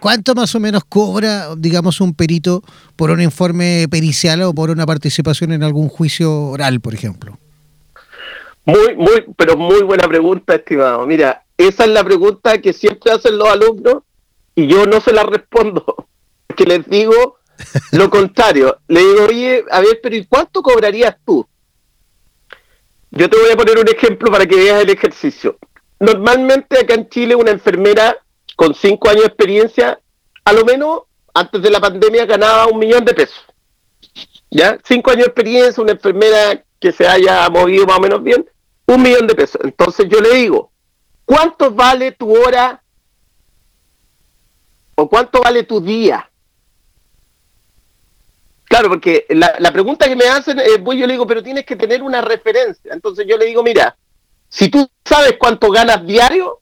[0.00, 2.62] ¿cuánto más o menos cobra, digamos, un perito
[2.96, 7.38] por un informe pericial o por una participación en algún juicio oral, por ejemplo?
[8.64, 11.06] Muy, muy, pero muy buena pregunta, estimado.
[11.06, 14.02] Mira, esa es la pregunta que siempre hacen los alumnos
[14.54, 16.08] y yo no se la respondo,
[16.56, 17.38] que les digo
[17.92, 18.78] lo contrario.
[18.88, 21.46] Le digo, oye, a ver, pero ¿y cuánto cobrarías tú?
[23.10, 25.56] Yo te voy a poner un ejemplo para que veas el ejercicio.
[25.98, 28.16] Normalmente acá en Chile una enfermera
[28.58, 30.00] con cinco años de experiencia,
[30.44, 33.38] a lo menos antes de la pandemia ganaba un millón de pesos.
[34.50, 34.76] ¿Ya?
[34.82, 38.50] Cinco años de experiencia, una enfermera que se haya movido más o menos bien,
[38.84, 39.60] un millón de pesos.
[39.62, 40.72] Entonces yo le digo,
[41.24, 42.82] ¿cuánto vale tu hora
[44.96, 46.28] o cuánto vale tu día?
[48.64, 51.76] Claro, porque la, pregunta que me hacen es, pues yo le digo, pero tienes que
[51.76, 52.92] tener una referencia.
[52.92, 53.96] Entonces yo le digo, mira,
[54.48, 56.60] si tú sabes cuánto ganas diario,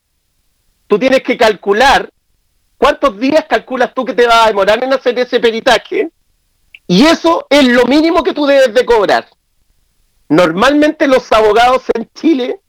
[0.87, 2.11] tú tienes que calcular
[2.77, 6.11] cuántos días calculas tú que te va a demorar en hacer ese peritaje,
[6.87, 9.27] y eso es lo mínimo que tú debes de cobrar.
[10.29, 12.61] Normalmente los abogados en Chile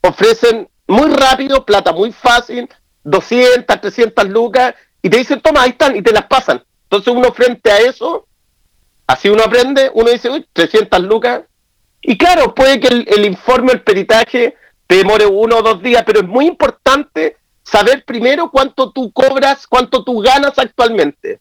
[0.00, 2.68] ofrecen muy rápido, plata muy fácil,
[3.04, 6.62] 200, 300 lucas, y te dicen, toma, ahí están, y te las pasan.
[6.84, 8.26] Entonces uno frente a eso
[9.06, 11.42] Así uno aprende, uno dice, uy, 300 lucas.
[12.00, 14.56] Y claro, puede que el, informe, el peritaje,
[14.86, 19.66] te demore uno o dos días, pero es muy importante saber primero cuánto tú cobras,
[19.66, 21.40] cuánto tú ganas actualmente.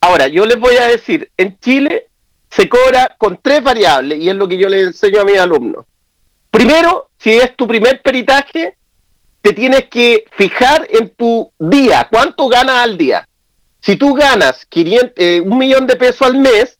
[0.00, 2.08] Ahora, yo les voy a decir, en Chile
[2.50, 5.86] se cobra con tres variables y es lo que yo les enseño a mis alumnos.
[6.50, 8.76] Primero, si es tu primer peritaje,
[9.42, 13.28] te tienes que fijar en tu día, cuánto ganas al día.
[13.80, 16.78] Si tú ganas 500, eh, un millón de pesos al mes,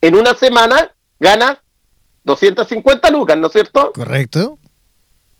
[0.00, 1.58] en una semana ganas
[2.24, 3.92] 250 lucas, ¿no es cierto?
[3.92, 4.58] Correcto.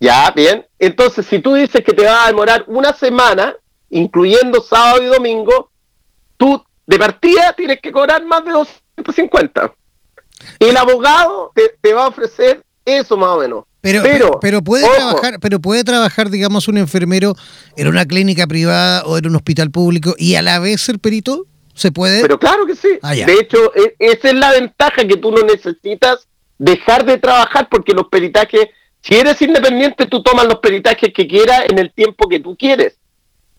[0.02, 0.66] Ya, bien.
[0.78, 3.54] Entonces, si tú dices que te va a demorar una semana,
[3.88, 5.70] incluyendo sábado y domingo,
[6.36, 9.72] tú de partida tienes que cobrar más de 250.
[10.58, 13.64] El abogado te va a ofrecer eso más o menos.
[13.80, 17.34] Pero, pero, puede trabajar, pero puede trabajar, digamos, un enfermero
[17.76, 21.46] en una clínica privada o en un hospital público y a la vez ser perito,
[21.74, 22.22] ¿se puede?
[22.22, 22.98] Pero claro que sí.
[23.02, 27.68] Ah, de hecho, e, esa es la ventaja que tú no necesitas dejar de trabajar
[27.68, 28.66] porque los peritajes,
[29.02, 32.98] si eres independiente, tú tomas los peritajes que quieras en el tiempo que tú quieres.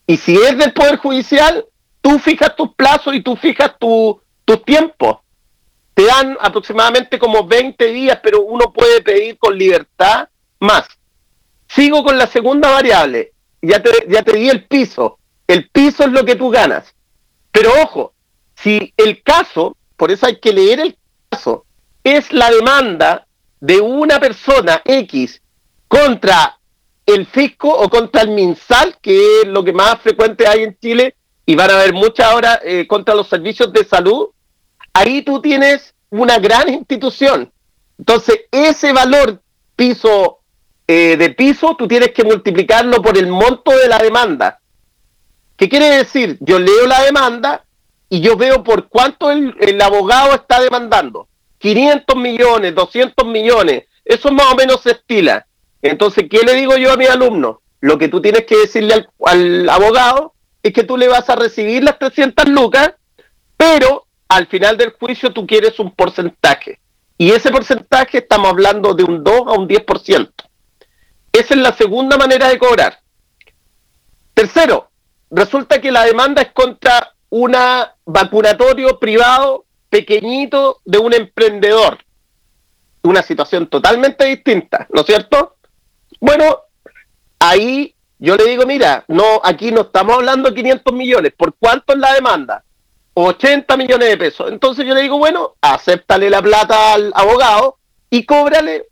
[0.08, 1.66] Y si es del Poder Judicial,
[2.02, 5.18] tú fijas tus plazos y tú fijas tus tiempos
[5.94, 10.28] te dan aproximadamente como 20 días, pero uno puede pedir con libertad
[10.60, 10.88] más.
[11.68, 13.34] Sigo con la segunda variable.
[13.62, 15.20] Ya te, ya te di el piso.
[15.48, 16.94] El piso es lo que tú ganas.
[17.52, 18.14] Pero ojo,
[18.56, 20.98] si el caso, por eso hay que leer el
[21.30, 21.66] caso,
[22.04, 23.28] es la demanda
[23.64, 25.42] de una persona X
[25.88, 26.60] contra
[27.06, 31.16] el fisco o contra el MinSal, que es lo que más frecuente hay en Chile,
[31.46, 34.32] y van a haber muchas ahora eh, contra los servicios de salud,
[34.92, 37.54] ahí tú tienes una gran institución.
[37.98, 39.42] Entonces, ese valor
[39.78, 40.40] piso
[40.86, 44.60] eh, de piso, tú tienes que multiplicarlo por el monto de la demanda.
[45.56, 46.38] ¿Qué quiere decir?
[46.42, 47.64] Yo leo la demanda
[48.10, 51.30] y yo veo por cuánto el, el abogado está demandando.
[51.64, 55.48] 500 millones, 200 millones, eso más o menos se estila.
[55.82, 57.62] Entonces, ¿qué le digo yo a mi alumno?
[57.80, 61.38] Lo que tú tienes que decirle al, al abogado es que tú le vas a
[61.38, 62.92] recibir las 300 lucas,
[63.56, 66.82] pero al final del juicio tú quieres un porcentaje.
[67.18, 70.32] Y ese porcentaje estamos hablando de un 2 a un 10%.
[71.32, 73.00] Esa es la segunda manera de cobrar.
[74.34, 74.90] Tercero,
[75.32, 77.56] resulta que la demanda es contra un
[78.04, 82.00] vacunatorio privado pequeñito de un emprendedor.
[83.04, 85.58] Una situación totalmente distinta, ¿no es cierto?
[86.20, 86.62] Bueno,
[87.38, 91.94] ahí yo le digo, mira, no, aquí no estamos hablando de 500 millones, ¿por cuánto
[91.94, 92.64] es la demanda?
[93.14, 94.52] 80 millones de pesos.
[94.52, 97.78] Entonces yo le digo, bueno, acéptale la plata al abogado
[98.10, 98.88] y cóbrale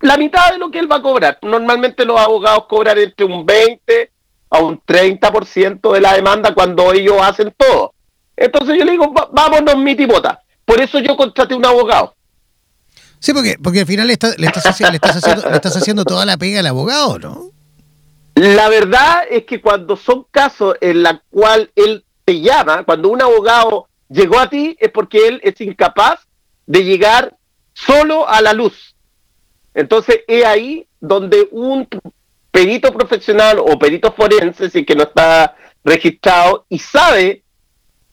[0.00, 1.38] la mitad de lo que él va a cobrar.
[1.42, 4.10] Normalmente los abogados cobran entre un 20
[4.50, 7.94] a un 30% de la demanda cuando ellos hacen todo.
[8.36, 10.40] Entonces yo le digo, vámonos mi tipota.
[10.64, 12.14] Por eso yo contraté un abogado.
[13.18, 14.34] Sí, porque, porque al final le, estás,
[14.66, 17.50] haciendo, le estás haciendo toda la pega al abogado, ¿no?
[18.34, 23.22] La verdad es que cuando son casos en la cual él te llama, cuando un
[23.22, 26.20] abogado llegó a ti, es porque él es incapaz
[26.66, 27.36] de llegar
[27.74, 28.96] solo a la luz.
[29.74, 31.88] Entonces es ahí donde un
[32.50, 37.41] perito profesional o perito forense, si que no está registrado y sabe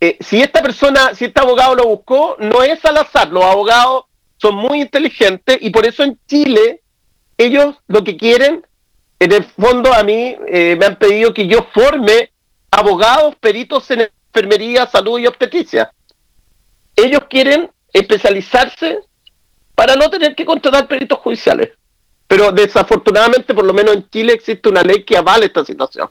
[0.02, 3.30] eh, si esta persona, si este abogado lo buscó, no es al azar.
[3.30, 4.06] Los abogados
[4.38, 6.82] son muy inteligentes y por eso en Chile
[7.38, 8.66] ellos lo que quieren,
[9.20, 12.32] en el fondo a mí eh, me han pedido que yo forme
[12.72, 15.92] abogados peritos en enfermería, salud y obstetricia.
[16.96, 19.00] Ellos quieren especializarse
[19.76, 21.72] para no tener que contratar peritos judiciales.
[22.28, 26.10] Pero desafortunadamente, por lo menos en Chile, existe una ley que avale esta situación.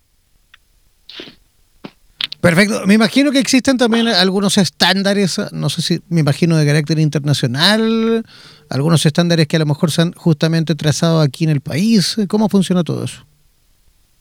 [2.40, 2.86] Perfecto.
[2.86, 8.24] Me imagino que existen también algunos estándares, no sé si me imagino de carácter internacional,
[8.70, 12.16] algunos estándares que a lo mejor se han justamente trazado aquí en el país.
[12.28, 13.26] ¿Cómo funciona todo eso?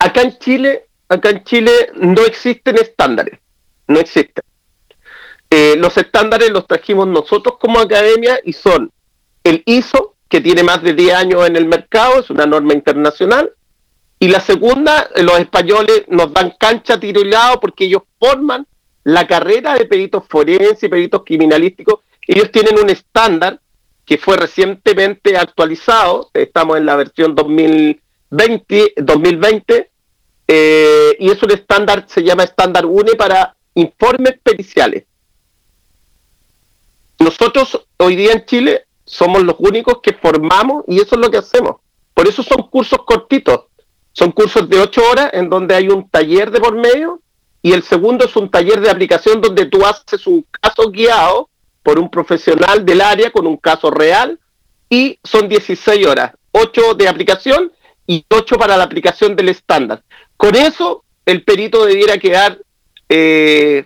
[0.00, 3.38] Acá en Chile, acá en Chile no existen estándares,
[3.86, 4.42] no existen.
[5.50, 8.90] Eh, los estándares los trajimos nosotros como academia y son
[9.44, 13.52] el ISO, que tiene más de 10 años en el mercado, es una norma internacional.
[14.18, 18.66] Y la segunda, eh, los españoles nos dan cancha tiro y lado porque ellos forman
[19.04, 22.00] la carrera de peritos forenses y peritos criminalísticos.
[22.26, 23.60] Ellos tienen un estándar
[24.04, 29.90] que fue recientemente actualizado, estamos en la versión 2020, 2020
[30.48, 35.04] eh, y es un estándar, se llama estándar UNE para informes periciales.
[37.18, 41.38] Nosotros hoy día en Chile somos los únicos que formamos y eso es lo que
[41.38, 41.76] hacemos.
[42.14, 43.67] Por eso son cursos cortitos.
[44.18, 47.20] Son cursos de ocho horas en donde hay un taller de por medio
[47.62, 51.48] y el segundo es un taller de aplicación donde tú haces un caso guiado
[51.84, 54.40] por un profesional del área con un caso real
[54.90, 57.70] y son 16 horas, 8 de aplicación
[58.08, 60.02] y 8 para la aplicación del estándar.
[60.36, 62.58] Con eso el perito debiera quedar
[63.08, 63.84] eh,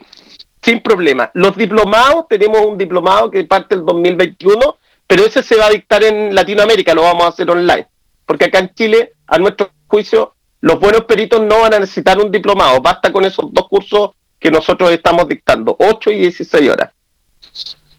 [0.63, 1.31] sin problema.
[1.35, 4.79] Los diplomados, tenemos un diplomado que parte el 2021
[5.13, 7.87] pero ese se va a dictar en Latinoamérica, lo vamos a hacer online,
[8.33, 12.33] porque acá en Chile, a nuestro juicio, los buenos peritos no van a necesitar un
[12.33, 16.93] diplomado, basta con esos dos cursos que nosotros estamos dictando, 8 y 16 horas.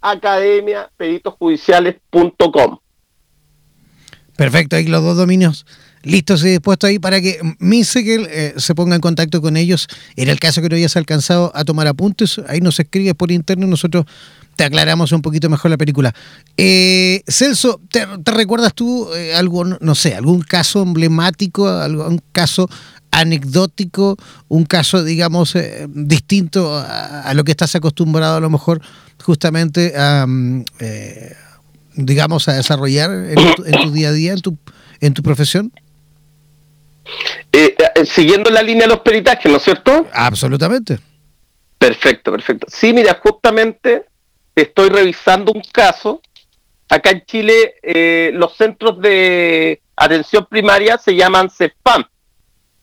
[4.36, 5.66] Perfecto, ahí los dos dominios
[6.06, 9.88] listos y dispuestos ahí para que Misekel eh, se ponga en contacto con ellos.
[10.14, 13.66] En el caso que no hayas alcanzado a tomar apuntes, ahí nos escribes por interno
[13.66, 14.06] nosotros
[14.54, 16.14] te aclaramos un poquito mejor la película.
[16.56, 22.68] Eh, Celso, ¿te, recuerdas tú eh, algún, no sé, algún caso emblemático, algún caso
[23.16, 24.16] anecdótico,
[24.48, 28.82] un caso, digamos, eh, distinto a, lo que estás acostumbrado a lo mejor
[29.22, 31.34] justamente a, mm, eh,
[31.94, 34.58] digamos, a desarrollar en tu, día a día, en tu,
[35.00, 35.72] en tu profesión?
[37.52, 40.06] Eh, siguiendo la línea de los peritajes, ¿no es cierto?
[40.12, 40.98] Absolutamente.
[41.78, 42.66] Perfecto, perfecto.
[42.68, 44.04] Sí, mira, justamente
[44.54, 46.20] estoy revisando un caso.
[46.88, 47.76] Acá en Chile,
[48.34, 52.04] los centros de atención primaria se llaman CEFAM,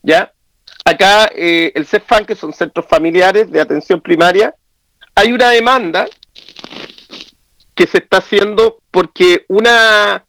[0.03, 0.31] ¿ya?
[0.85, 4.53] Acá eh, el CEFAN, que son centros familiares de atención primaria,
[5.15, 6.07] hay una demanda
[7.73, 10.25] que se está haciendo porque una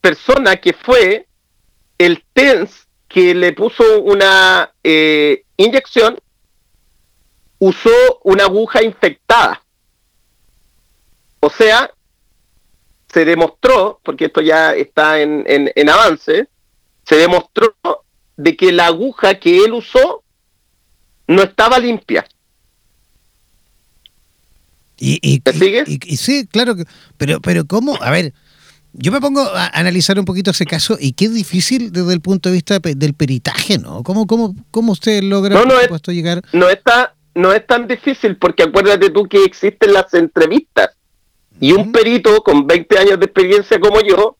[0.00, 1.26] persona que fue
[1.98, 6.18] el TENS que le puso una eh, inyección
[7.58, 9.62] usó una aguja infectada.
[11.40, 11.90] O sea,
[13.12, 16.48] se demostró, porque esto ya está en, en, avance,
[17.04, 17.74] se demostró
[18.36, 20.22] de que la aguja que él usó
[21.26, 22.26] no estaba limpia.
[24.98, 25.42] Y, y,
[25.86, 26.74] Y, sí, claro,
[27.18, 27.98] pero, pero ¿cómo?
[28.00, 28.32] A ver,
[28.92, 32.48] yo me pongo a analizar un poquito ese caso y qué difícil desde el punto
[32.48, 34.02] de vista del peritaje, ¿no?
[34.02, 36.42] ¿Cómo, cómo, cómo usted logra no, es, llegar?
[36.52, 40.90] No está, no es tan difícil porque acuérdate tú que existen las entrevistas
[41.60, 44.38] y un perito con 20 años de experiencia como yo,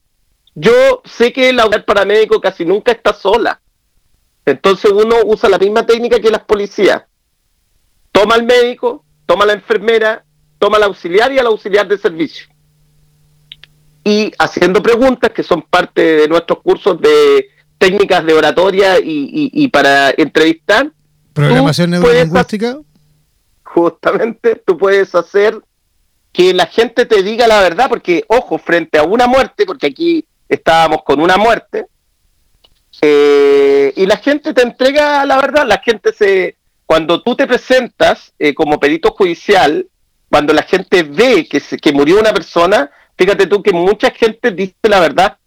[0.55, 3.61] yo sé que el para paramédico casi nunca está sola.
[4.47, 7.03] Entonces uno usa la misma técnica que las policías.
[8.13, 10.25] Toma al médico, toma a la enfermera,
[10.59, 12.47] toma al auxiliar y al auxiliar de servicio.
[14.05, 20.11] Y haciendo preguntas que son parte de nuestros cursos de técnicas de oratoria y, para
[20.17, 20.93] entrevistar.
[21.33, 22.79] ¿Programación neurolingüística?
[23.65, 25.61] Justamente, tú puedes hacer
[26.33, 30.27] que la gente te diga la verdad, porque, ojo, frente a una muerte, porque aquí
[30.49, 31.87] estábamos con una muerte,
[33.03, 38.33] eh, y la gente te entrega la verdad, la gente se, cuando tú te presentas
[38.39, 39.87] eh, como perito judicial,
[40.31, 44.51] cuando la gente ve que, se, que murió una persona, fíjate tú que mucha gente
[44.51, 45.39] dice la verdad,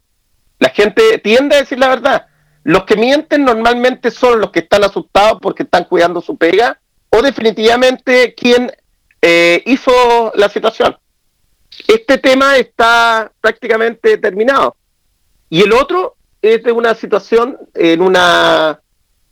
[0.60, 2.28] la gente tiende a decir la verdad.
[2.64, 6.80] Los que mienten normalmente son los que están asustados porque están cuidando su pega
[7.10, 8.72] o definitivamente quien
[9.22, 10.98] eh, hizo la situación.
[11.88, 14.76] Este tema está prácticamente terminado.
[15.50, 18.80] Y el otro es de una situación en una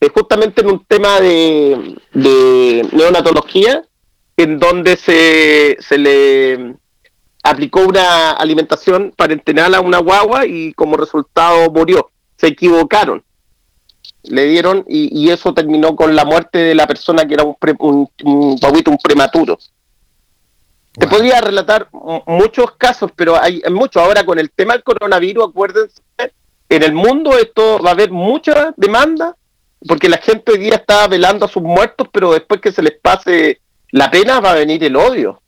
[0.00, 1.96] eh, justamente en un tema de,
[2.92, 3.84] neonatología
[4.36, 6.76] en donde se, se le
[7.42, 12.10] aplicó una alimentación parenteral a una guagua y como resultado murió.
[12.36, 13.24] Se equivocaron.
[14.22, 18.08] Le dieron y, eso terminó con la muerte de la persona que era un, un,
[18.24, 19.58] un, un prematuro.
[20.92, 21.88] Te podría relatar
[22.26, 24.02] muchos casos, pero hay, muchos.
[24.02, 26.02] Ahora con el tema del coronavirus, acuérdense,
[26.68, 29.36] en el mundo esto va a haber mucha demanda,
[29.86, 32.98] porque la gente hoy día está velando a sus muertos, pero después que se les
[33.00, 33.60] pase
[33.90, 35.40] la pena va a venir el odio.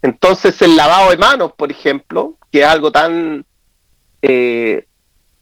[0.00, 3.44] Entonces el lavado de manos, por ejemplo, que es algo tan
[4.22, 4.86] eh,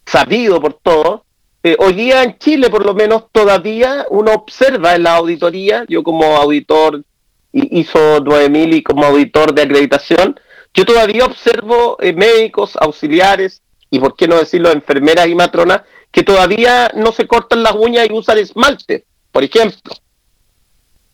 [0.05, 1.23] sabido por todos,
[1.63, 6.03] eh, hoy día en Chile por lo menos todavía uno observa en la auditoría, yo
[6.03, 7.05] como auditor
[7.53, 10.41] hizo 9000 y como auditor de acreditación,
[10.73, 16.23] yo todavía observo eh, médicos, auxiliares y por qué no decirlo enfermeras y matronas que
[16.23, 19.95] todavía no se cortan las uñas y usan esmalte, por ejemplo.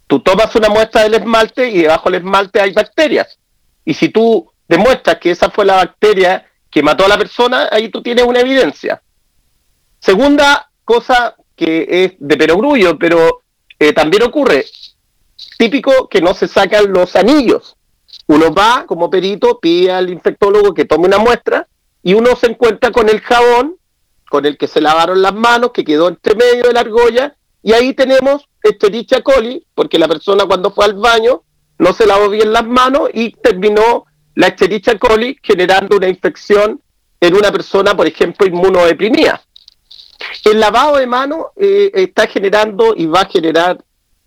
[0.06, 3.38] Tú tomas una muestra del esmalte y debajo del esmalte hay bacterias.
[3.84, 7.88] Y si tú demuestras que esa fue la bacteria que mató a la persona, ahí
[7.88, 9.02] tú tienes una evidencia.
[9.98, 13.42] Segunda cosa que es de perogrullo, pero
[13.78, 14.66] eh, también ocurre,
[15.58, 17.76] típico que no se sacan los anillos.
[18.28, 21.66] Uno va como perito, pide al infectólogo que tome una muestra
[22.07, 23.78] y uno se encuentra con el jabón
[24.30, 27.72] con el que se lavaron las manos, que quedó entre medio de la argolla, y
[27.72, 31.42] ahí tenemos Escherichia coli, porque la persona cuando fue al baño
[31.80, 36.80] no se lavó bien las manos y terminó la Escherichia coli generando una infección
[37.20, 39.42] en una persona, por ejemplo, inmunodeprimida.
[40.44, 43.84] El lavado de manos eh, está generando y va a generar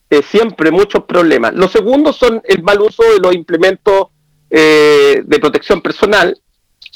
[0.09, 1.53] eh, siempre muchos problemas.
[1.53, 4.07] Los segundos son el mal uso de los implementos
[4.49, 6.37] eh, de protección personal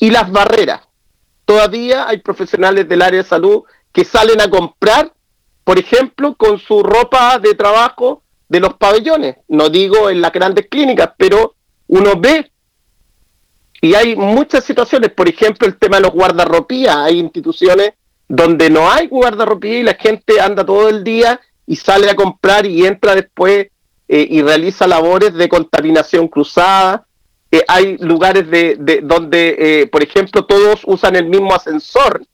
[0.03, 0.81] y las barreras.
[1.45, 5.13] Todavía hay profesionales del área de salud que salen a comprar,
[5.63, 9.37] por ejemplo, con su ropa de trabajo de los pabellones.
[9.47, 11.55] No digo en las grandes clínicas, pero
[11.87, 12.51] uno ve
[13.79, 16.97] y hay muchas situaciones, por ejemplo, el tema de los guardarropías.
[16.97, 17.93] Hay instituciones
[18.27, 22.65] donde no hay guardarropía y la gente anda todo el día y sale a comprar
[22.65, 23.67] y entra después
[24.09, 27.07] eh, y realiza labores de contaminación cruzada.
[27.53, 32.25] Eh, hay lugares de, de donde, eh, por ejemplo, todos usan el mismo ascensor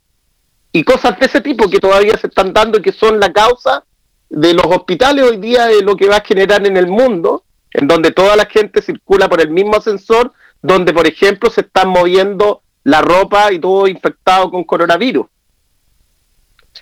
[0.71, 3.83] y cosas de ese tipo que todavía se están dando y que son la causa
[4.29, 7.43] de los hospitales hoy día de lo que va a generar en el mundo,
[7.73, 11.89] en donde toda la gente circula por el mismo ascensor, donde, por ejemplo, se están
[11.89, 15.27] moviendo la ropa y todo infectado con coronavirus.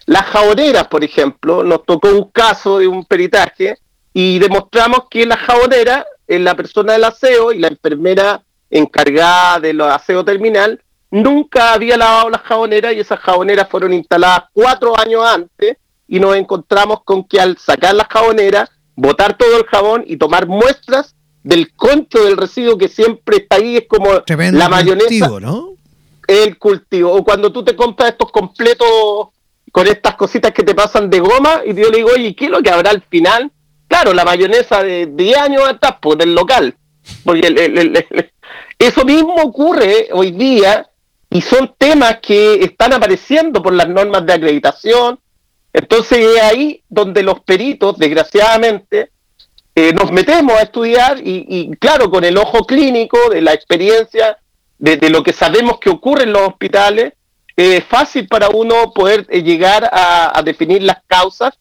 [0.05, 3.79] Las jaboneras, por ejemplo, nos tocó un caso de un peritaje
[4.13, 9.81] y demostramos que la jabonera, en la persona del aseo y la enfermera encargada del
[9.81, 15.77] aseo terminal, nunca había lavado las jaboneras y esas jaboneras fueron instaladas cuatro años antes
[16.07, 20.47] y nos encontramos con que al sacar las jaboneras, botar todo el jabón y tomar
[20.47, 24.09] muestras del concho del residuo que siempre está ahí, es como
[24.51, 25.39] la mayonesa.
[25.39, 25.75] ¿no?
[26.27, 27.13] El cultivo.
[27.13, 28.87] O cuando tú te compras estos completos
[29.71, 32.51] con estas cositas que te pasan de goma y yo le digo, oye, ¿qué es
[32.51, 33.51] lo que habrá al final?
[33.87, 36.75] Claro, la mayonesa de 10 años atrás, pues del local.
[37.23, 38.07] Porque
[38.79, 40.89] eso mismo ocurre hoy día
[41.29, 45.19] y son temas que están apareciendo por las normas de acreditación.
[45.73, 49.11] Entonces es ahí donde los peritos, desgraciadamente,
[49.75, 54.39] eh, nos metemos a estudiar y, claro, con el ojo clínico de la experiencia,
[54.79, 57.13] de, lo que sabemos que ocurre en los hospitales,
[57.55, 61.59] es fácil para uno poder eh, llegar a, definir las causas.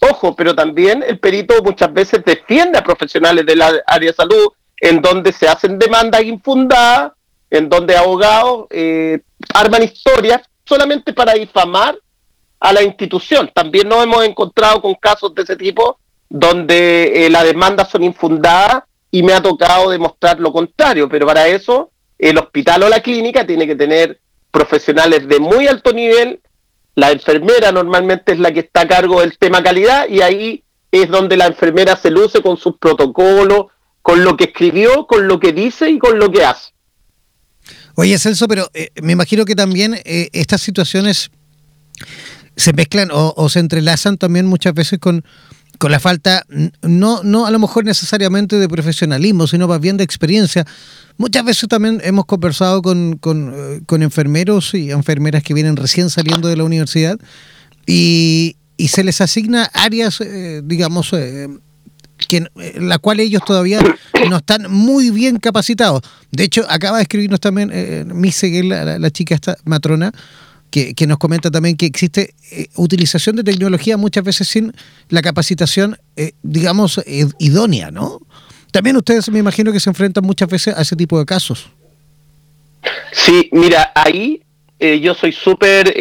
[0.00, 5.02] Ojo, pero también el perito muchas veces defiende a profesionales del área de salud en
[5.02, 7.12] donde se hacen demandas infundadas,
[7.50, 9.20] en donde abogados eh,
[9.52, 11.98] arman historias solamente para difamar
[12.58, 13.50] a la institución.
[13.52, 15.98] También nos hemos encontrado con casos de ese tipo
[16.28, 21.48] donde eh, las demandas son infundadas y me ha tocado demostrar lo contrario, pero para
[21.48, 24.20] eso el hospital o la clínica tiene que tener
[24.50, 26.40] profesionales de muy alto nivel,
[26.94, 31.08] la enfermera normalmente es la que está a cargo del tema calidad y ahí es
[31.08, 33.66] donde la enfermera se luce con sus protocolos,
[34.02, 36.72] con lo que escribió, con lo que dice y con lo que hace.
[37.94, 41.30] Oye, Celso, pero eh, me imagino que también eh, estas situaciones
[42.56, 45.24] se mezclan o, se entrelazan también muchas veces con,
[45.80, 46.44] con la falta,
[46.82, 50.66] no, no a lo mejor necesariamente de profesionalismo, sino más bien de experiencia.
[51.16, 56.48] Muchas veces también hemos conversado con, con, eh, enfermeros y enfermeras que vienen recién saliendo
[56.48, 57.18] de la universidad
[57.86, 60.22] y, y se les asigna áreas,
[60.64, 61.14] digamos,
[62.28, 63.80] que, la cual ellos todavía
[64.28, 66.02] no están muy bien capacitados.
[66.30, 70.12] De hecho, acaba de escribirnos también eh, Miss la, chica esta matrona,
[70.70, 74.72] que, nos comenta también que existe eh, utilización de tecnología muchas veces sin
[75.08, 77.00] la capacitación, eh, digamos,
[77.38, 78.20] idónea, ¿no?
[78.72, 81.70] También ustedes me imagino que se enfrentan muchas veces a ese tipo de casos.
[83.12, 84.42] Sí, mira, ahí
[84.78, 85.92] yo soy súper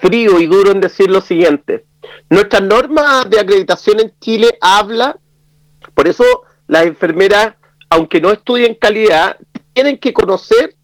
[0.00, 1.84] frío y duro en decir lo siguiente.
[2.28, 5.16] Nuestra norma de acreditación en Chile habla,
[5.94, 6.24] por eso
[6.66, 7.54] las enfermeras,
[7.88, 9.36] aunque no estudien calidad,
[9.72, 10.74] tienen que conocer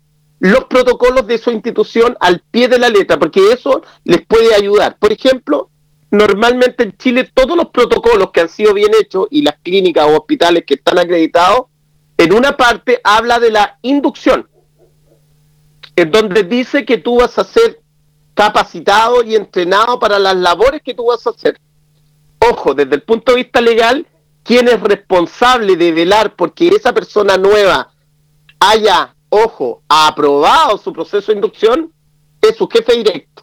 [0.41, 4.97] los protocolos de su institución al pie de la letra, porque eso les puede ayudar.
[4.99, 5.71] Por ejemplo,
[6.11, 10.17] normalmente en Chile todos los protocolos que han sido bien hechos y las clínicas o
[10.17, 11.67] hospitales que están acreditados,
[12.17, 14.49] en una parte habla de la inducción,
[15.97, 17.81] en donde dice que tú vas a hacer
[18.35, 21.59] capacitado y entrenado para las labores que tú vas a hacer.
[22.39, 24.07] Ojo, desde el punto de vista legal,
[24.45, 27.91] quien es responsable de velar porque esa persona nueva
[28.61, 31.93] haya, ojo, aprobado su proceso de inducción,
[32.41, 33.43] es su jefe directo.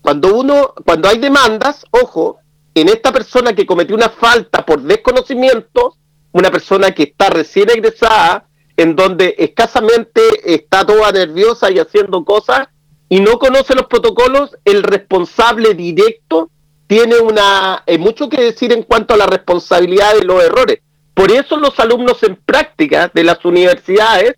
[0.00, 2.38] Cuando uno, cuando hay demandas, ojo,
[2.74, 5.96] en esta persona que cometió una falta por desconocimiento,
[6.32, 8.46] una persona que está recién egresada,
[8.76, 12.68] en donde escasamente está toda nerviosa y haciendo cosas
[13.08, 16.50] y no conoce los protocolos, el responsable directo
[16.86, 20.80] tiene una eh, mucho que decir en cuanto a la responsabilidad de los errores.
[21.14, 24.34] Por eso los alumnos en práctica de las universidades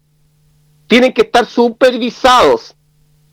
[0.86, 2.74] tienen que estar supervisados.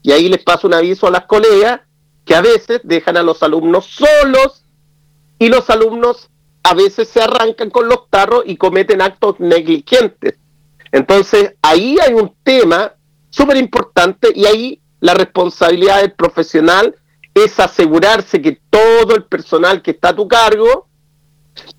[0.02, 1.82] Y ahí les paso un aviso a las colegas
[2.26, 4.64] que a veces dejan a los alumnos solos
[5.40, 6.30] y los alumnos
[6.64, 10.36] a veces se arrancan con los tarros y cometen actos negligentes.
[10.92, 12.94] Entonces ahí hay un tema
[13.30, 16.96] súper importante y ahí la responsabilidad del profesional
[17.34, 20.88] es asegurarse que todo el personal que está a tu cargo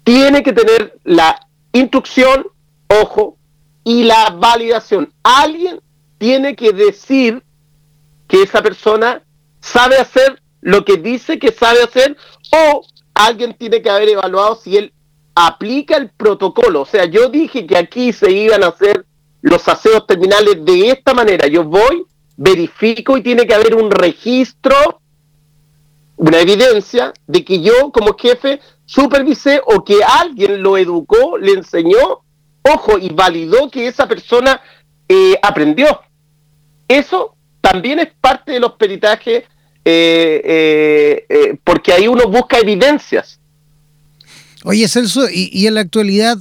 [0.03, 1.39] tiene que tener la
[1.73, 2.47] instrucción,
[2.89, 3.39] ojo,
[3.85, 5.13] y la validación.
[5.23, 5.81] Alguien
[6.19, 7.43] tiene que decir
[8.27, 9.23] que esa persona
[9.61, 12.17] sabe hacer lo que dice que sabe hacer
[12.51, 14.93] o alguien tiene que haber evaluado si él
[15.35, 16.83] aplica el protocolo.
[16.83, 19.05] O sea, yo dije que aquí se iban a hacer
[19.43, 21.47] los aseos terminales de esta manera.
[21.47, 22.07] Yo voy
[22.37, 25.01] verifico y tiene que haber un registro,
[26.17, 32.24] una evidencia de que yo como jefe supervisé o que alguien lo educó, le enseñó,
[32.65, 34.61] ojo, y validó que esa persona
[35.09, 36.01] eh, aprendió.
[36.89, 39.45] Eso también es parte de los peritajes
[39.85, 43.39] eh, eh, porque ahí uno busca evidencias.
[44.65, 46.39] Oye, Celso, y, en la actualidad,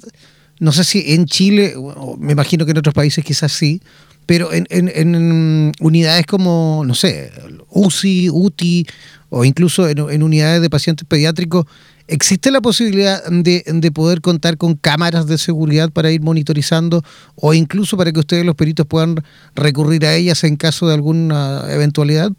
[0.60, 1.76] no sé si en Chile,
[2.18, 3.82] me imagino que en otros países quizás sí,
[4.26, 7.34] pero en, unidades como, no sé,
[7.70, 8.88] UCI, UTI
[9.30, 11.66] o incluso en, unidades de pacientes pediátricos,
[12.08, 17.04] ¿existe la posibilidad de, poder contar con cámaras de seguridad para ir monitorizando
[17.36, 19.16] o incluso para que ustedes los peritos puedan
[19.56, 22.32] recurrir a ellas en caso de alguna eventualidad?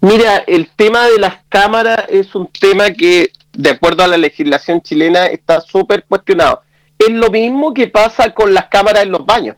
[0.00, 4.80] Mira, el tema de las cámaras es un tema que, de acuerdo a la legislación
[4.82, 6.62] chilena, está súper cuestionado
[6.98, 9.56] es lo mismo que pasa con las cámaras en los baños.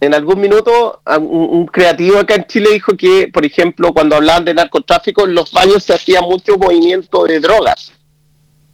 [0.00, 4.54] En algún minuto un, creativo acá en Chile dijo que, por ejemplo, cuando hablaban de
[4.54, 7.92] narcotráfico, en los baños se hacía mucho movimiento de drogas.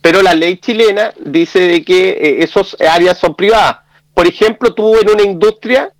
[0.02, 3.78] Pero la ley chilena dice de que eh, esos áreas son privadas.
[4.12, 5.92] Por ejemplo, tú en una industria,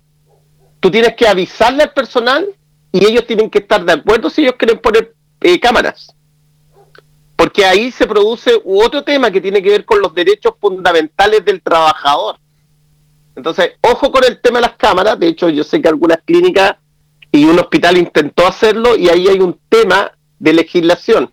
[0.79, 2.47] tú tienes que avisarle al personal
[2.91, 6.15] y ellos tienen que estar de acuerdo si ellos quieren poner eh, cámaras.
[7.35, 11.61] Porque ahí se produce otro tema que tiene que ver con los derechos fundamentales del
[11.63, 12.37] trabajador.
[13.35, 15.19] Entonces, ojo con el tema de las cámaras.
[15.19, 16.75] De hecho, yo sé que algunas clínicas
[17.31, 21.31] y un hospital intentó hacerlo y ahí hay un tema de legislación.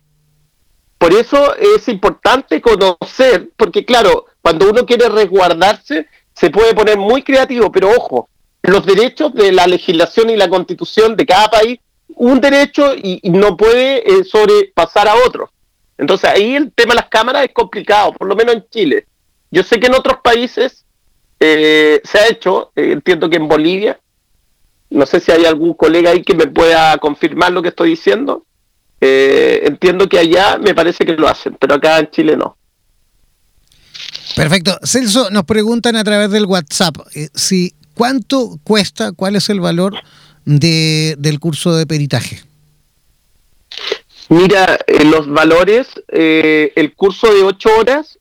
[0.97, 7.23] Por eso es importante conocer, porque claro, cuando uno quiere resguardarse, se puede poner muy
[7.23, 8.29] creativo, pero ojo,
[8.61, 11.79] los derechos de la legislación y la constitución de cada país,
[12.15, 15.51] un derecho y, no puede eh, sobrepasar a otro.
[15.97, 19.05] Entonces ahí el tema de las cámaras es complicado, por lo menos en Chile.
[19.51, 20.82] Yo sé que en otros países
[21.45, 23.99] eh, se ha hecho, eh, entiendo que en Bolivia,
[24.89, 28.45] no sé si hay algún colega ahí que me pueda confirmar lo que estoy diciendo.
[29.01, 32.55] Eh, entiendo que allá me parece que lo hacen, pero acá en Chile no.
[34.37, 34.79] Perfecto.
[34.83, 36.95] Celso, nos preguntan a través del WhatsApp
[37.33, 39.95] si cuánto cuesta, cuál es el valor
[40.45, 42.41] de, del curso de peritaje.
[44.29, 48.17] Mira, los valores, el curso de ocho horas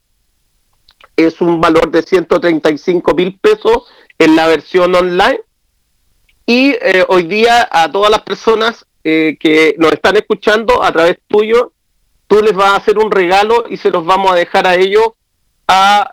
[1.17, 3.85] es un valor de 135 mil pesos
[4.19, 5.41] en la versión online.
[6.47, 11.19] Y eh, hoy día a todas las personas eh, que nos están escuchando a través
[11.29, 11.73] tuyo,
[12.27, 15.09] tú les vas a hacer un regalo y se los vamos a dejar a ellos
[15.69, 16.11] a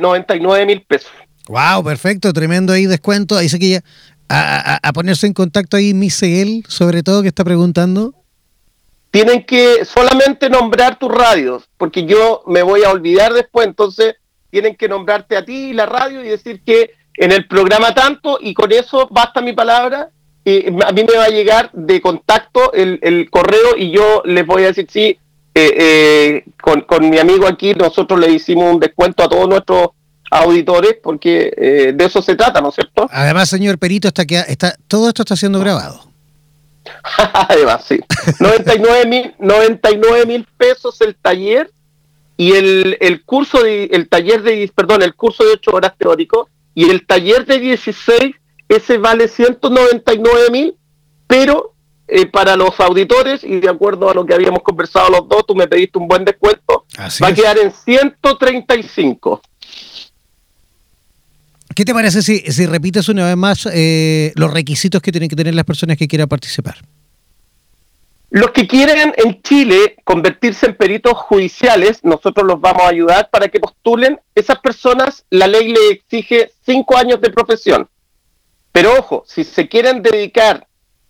[0.00, 1.10] 99 eh, mil pesos.
[1.48, 3.36] Wow, perfecto, tremendo ahí descuento.
[3.36, 3.82] Ahí se que ya
[4.28, 8.14] a, a, ponerse en contacto ahí Misael, sobre todo que está preguntando.
[9.10, 14.16] Tienen que solamente nombrar tus radios, porque yo me voy a olvidar después, entonces
[14.50, 18.38] tienen que nombrarte a ti y la radio y decir que en el programa tanto,
[18.40, 20.10] y con eso basta mi palabra,
[20.44, 24.62] y a mí me va a llegar de contacto el, correo y yo les voy
[24.62, 25.18] a decir, sí,
[25.54, 29.88] eh, eh, con, mi amigo aquí nosotros le hicimos un descuento a todos nuestros
[30.30, 33.08] auditores porque eh, de eso se trata, ¿no es cierto?
[33.10, 36.00] Además, señor Perito, está que está, todo esto está siendo grabado.
[37.48, 37.98] Además, sí.
[38.38, 41.72] 99 mil pesos el taller
[42.36, 46.48] y el, el curso de, el taller de, perdón, el curso de 8 horas teórico
[46.74, 48.34] y el taller de 16,
[48.68, 50.76] ese vale 199 mil,
[51.26, 51.74] pero
[52.08, 55.54] eh, para los auditores y de acuerdo a lo que habíamos conversado los dos, tú
[55.54, 56.84] me pediste un buen descuento,
[57.22, 59.42] va a quedar en 135.
[61.74, 65.36] ¿Qué te parece si, si repites una vez más eh, los requisitos que tienen que
[65.36, 66.76] tener las personas que quieran participar?
[68.30, 73.48] Los que quieren en Chile convertirse en peritos judiciales, nosotros los vamos a ayudar para
[73.48, 74.20] que postulen.
[74.34, 77.88] Esas personas, la ley le exige cinco años de profesión.
[78.72, 80.66] Pero ojo, si se quieren dedicar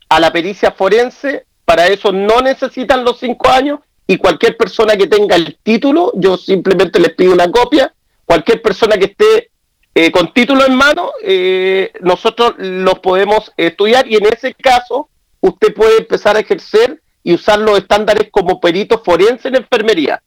[0.08, 5.08] a la pericia forense, para eso no necesitan los cinco años y cualquier persona que
[5.08, 7.92] tenga el título, yo simplemente les pido una copia.
[8.24, 9.50] Cualquier persona que esté
[9.94, 15.08] eh, con título en mano, eh, nosotros los podemos estudiar y en ese caso
[15.40, 20.22] usted puede empezar a ejercer y usar los estándares como perito forense en enfermería.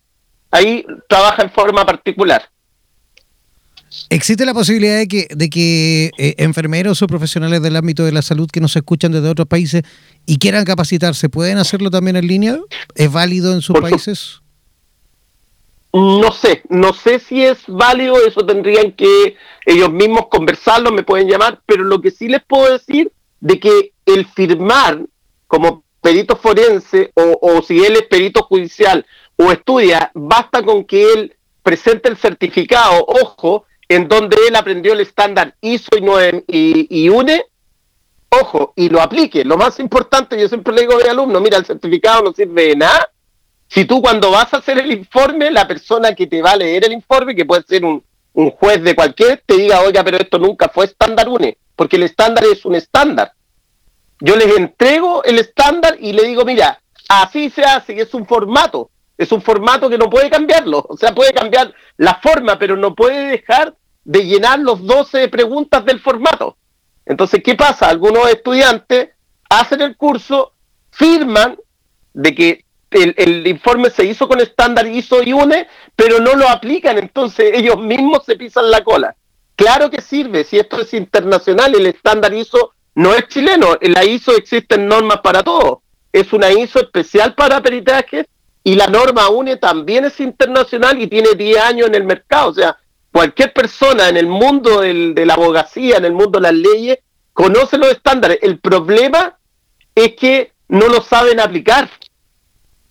[0.51, 2.49] Ahí trabaja en forma particular.
[4.09, 8.21] ¿Existe la posibilidad de que, de que eh, enfermeros o profesionales del ámbito de la
[8.21, 9.83] salud que nos escuchan desde otros países
[10.25, 12.59] y quieran capacitarse, pueden hacerlo también en línea?
[12.95, 14.41] ¿Es válido en sus países?
[15.93, 21.29] No sé, no sé si es válido, eso tendrían que ellos mismos conversarlo, me pueden
[21.29, 25.05] llamar, pero lo que sí les puedo decir de que el firmar
[25.47, 31.35] como perito forense o, si él es perito judicial o estudia, basta con que él
[31.63, 35.89] presente el certificado, ojo, en donde él aprendió el estándar ISO
[36.47, 37.45] y, y, UNE,
[38.29, 39.43] ojo, y lo aplique.
[39.43, 42.67] Lo más importante, yo siempre le digo a mi alumno, mira, el certificado no sirve
[42.67, 43.11] de nada.
[43.67, 46.85] Si tú cuando vas a hacer el informe, la persona que te va a leer
[46.85, 50.39] el informe, que puede ser un, un juez de cualquier, te diga, oiga, pero esto
[50.39, 53.33] nunca fue estándar UNE, porque el estándar es un estándar.
[54.19, 58.25] Yo les entrego el estándar y le digo, mira, así se hace y es un
[58.25, 58.91] formato.
[59.17, 60.85] Es un formato que no puede cambiarlo.
[60.87, 65.83] O sea, puede cambiar la forma, pero no puede dejar de llenar los 12 preguntas
[65.85, 66.57] del formato.
[67.05, 67.89] Entonces, ¿qué pasa?
[67.89, 69.09] Algunos estudiantes
[69.49, 70.53] hacen el curso,
[70.91, 71.57] firman
[72.13, 76.47] de que el, el, informe se hizo con estándar ISO y UNE, pero no lo
[76.47, 79.15] aplican, entonces ellos mismos se pisan la cola.
[79.55, 83.77] Claro que sirve, si esto es internacional, el estándar ISO no es chileno.
[83.81, 85.81] En la ISO existen normas para todo.
[86.11, 88.27] Es una ISO especial para peritaje
[88.63, 92.49] y la norma UNE también es internacional y tiene 10 años en el mercado.
[92.49, 92.77] O sea,
[93.11, 96.99] cualquier persona en el mundo de la abogacía, en el mundo de las leyes,
[97.33, 98.39] conoce los estándares.
[98.41, 99.37] El problema
[99.95, 101.89] es que no lo saben aplicar.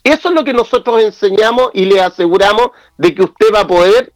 [0.02, 4.12] Eso es lo que nosotros enseñamos y le aseguramos de que usted va a poder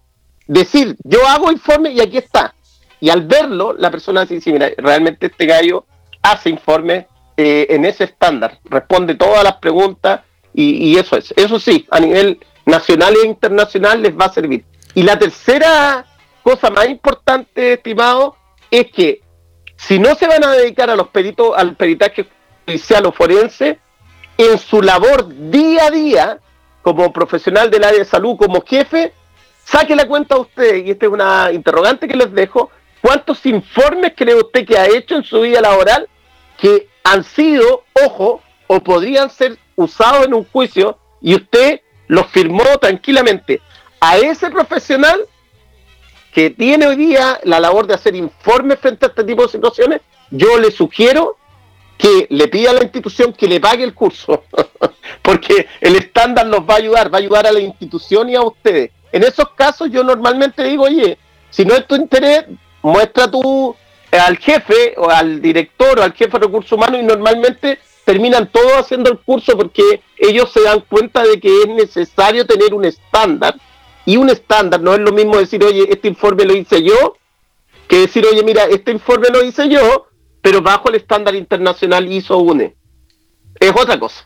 [0.47, 2.55] decir, yo hago informe y aquí está.
[3.03, 5.86] Y al verlo, la persona dice, mira, realmente este gallo
[6.22, 10.20] hace informe eh, en ese estándar, responde todas las preguntas
[10.55, 11.34] y, eso es.
[11.36, 14.64] Eso sí, a nivel nacional e internacional les va a servir.
[14.94, 16.07] Y la tercera
[16.44, 18.36] cosa más importante, estimado,
[18.70, 19.20] es que
[19.74, 22.28] si no se van a dedicar a los peritos, al peritaje
[22.64, 23.80] judicial o forense,
[24.38, 26.38] en su labor día a día,
[26.82, 29.12] como profesional del área de salud, como jefe,
[29.64, 32.70] saque la cuenta a usted, y esta es una interrogante que les dejo,
[33.03, 36.09] ¿cuántos informes cree usted que ha hecho en su vida laboral
[36.57, 42.64] que han sido, ojo, o podrían ser usados en un juicio y usted los firmó
[42.80, 43.61] tranquilamente?
[44.00, 45.26] A ese profesional
[46.32, 50.00] que tiene hoy día la labor de hacer informes frente a este tipo de situaciones,
[50.30, 51.36] yo le sugiero
[51.98, 54.44] que le pida a la institución que le pague el curso,
[55.22, 58.42] porque el estándar nos va a ayudar, va a ayudar a la institución y a
[58.42, 58.90] ustedes.
[59.12, 61.18] En esos casos yo normalmente digo, oye,
[61.50, 62.46] si no es tu interés,
[62.83, 63.74] muestra tú
[64.11, 68.49] eh, al jefe o al director o al jefe de recursos humanos y normalmente terminan
[68.51, 72.85] todos haciendo el curso porque ellos se dan cuenta de que es necesario tener un
[72.85, 73.55] estándar
[74.05, 77.16] y un estándar no es lo mismo decir, oye, este informe lo hice yo,
[77.89, 80.07] que decir, oye, mira, este informe lo hice yo,
[80.41, 82.74] pero bajo el estándar internacional ISO UNE.
[83.61, 84.24] Es otra cosa.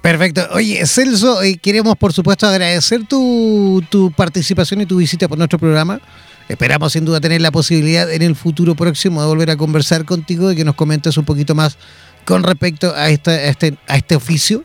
[0.00, 0.42] Perfecto.
[0.52, 5.58] Oye, Celso, eh, queremos por supuesto agradecer tu, tu participación y tu visita por nuestro
[5.58, 6.00] programa.
[6.48, 10.52] Esperamos sin duda tener la posibilidad en el futuro próximo de volver a conversar contigo
[10.52, 11.78] y que nos comentes un poquito más
[12.24, 14.64] con respecto a, esta, este, este oficio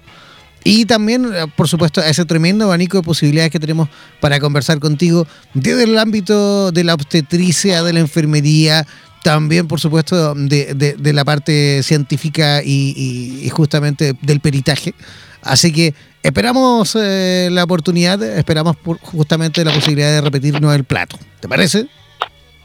[0.64, 4.80] y también, eh, por supuesto, a ese tremendo abanico de posibilidades que tenemos para conversar
[4.80, 8.86] contigo desde el ámbito de la obstetricia, de la enfermería,
[9.24, 14.94] también, por supuesto, de, la parte científica y, justamente del peritaje.
[15.42, 21.18] Así que esperamos eh, la oportunidad, esperamos justamente la posibilidad de repetirnos el plato.
[21.40, 21.88] ¿Te parece?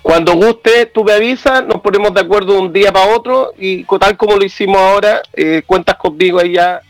[0.03, 4.19] Cuando guste, tú me avisas, nos ponemos de acuerdo un día para otro y tal
[4.19, 6.83] como lo hicimos ahora, eh, cuentas conmigo ahí ya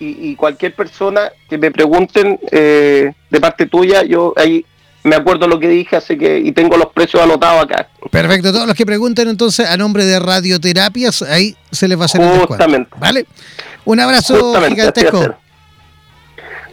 [0.00, 4.64] y, cualquier persona que me pregunten eh, de parte tuya, yo ahí
[5.04, 7.88] me acuerdo lo que dije, así que y tengo los precios anotados acá.
[8.10, 12.06] Perfecto, todos los que pregunten entonces a nombre de Radioterapias, ahí se les va a
[12.06, 12.90] hacer Justamente.
[12.98, 13.26] ¿Vale?
[13.84, 15.36] Un abrazo gigantesco.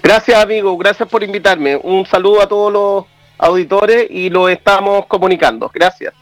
[0.02, 1.76] Gracias, amigo, gracias por invitarme.
[1.78, 3.06] Un saludo a todos los
[3.38, 5.72] auditores y lo estamos comunicando.
[5.74, 6.14] Gracias.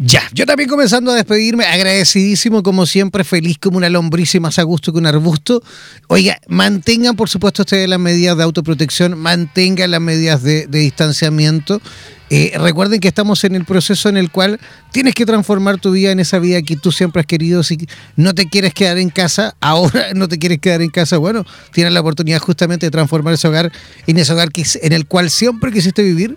[0.00, 4.60] Ya, yo también comenzando a despedirme, agradecidísimo como siempre, feliz como una lombriz y más
[4.60, 5.60] a gusto que un arbusto.
[6.06, 11.82] Oiga, mantengan por supuesto ustedes las medidas de autoprotección, mantengan las medidas de, distanciamiento.
[12.30, 14.60] Eh, recuerden que estamos en el proceso en el cual
[14.92, 17.64] tienes que transformar tu vida en esa vida que tú siempre has querido.
[17.64, 21.44] Si no te quieres quedar en casa, ahora no te quieres quedar en casa, bueno,
[21.72, 23.72] tienes la oportunidad justamente de transformar ese hogar
[24.06, 26.36] en ese hogar que, en el cual siempre quisiste vivir.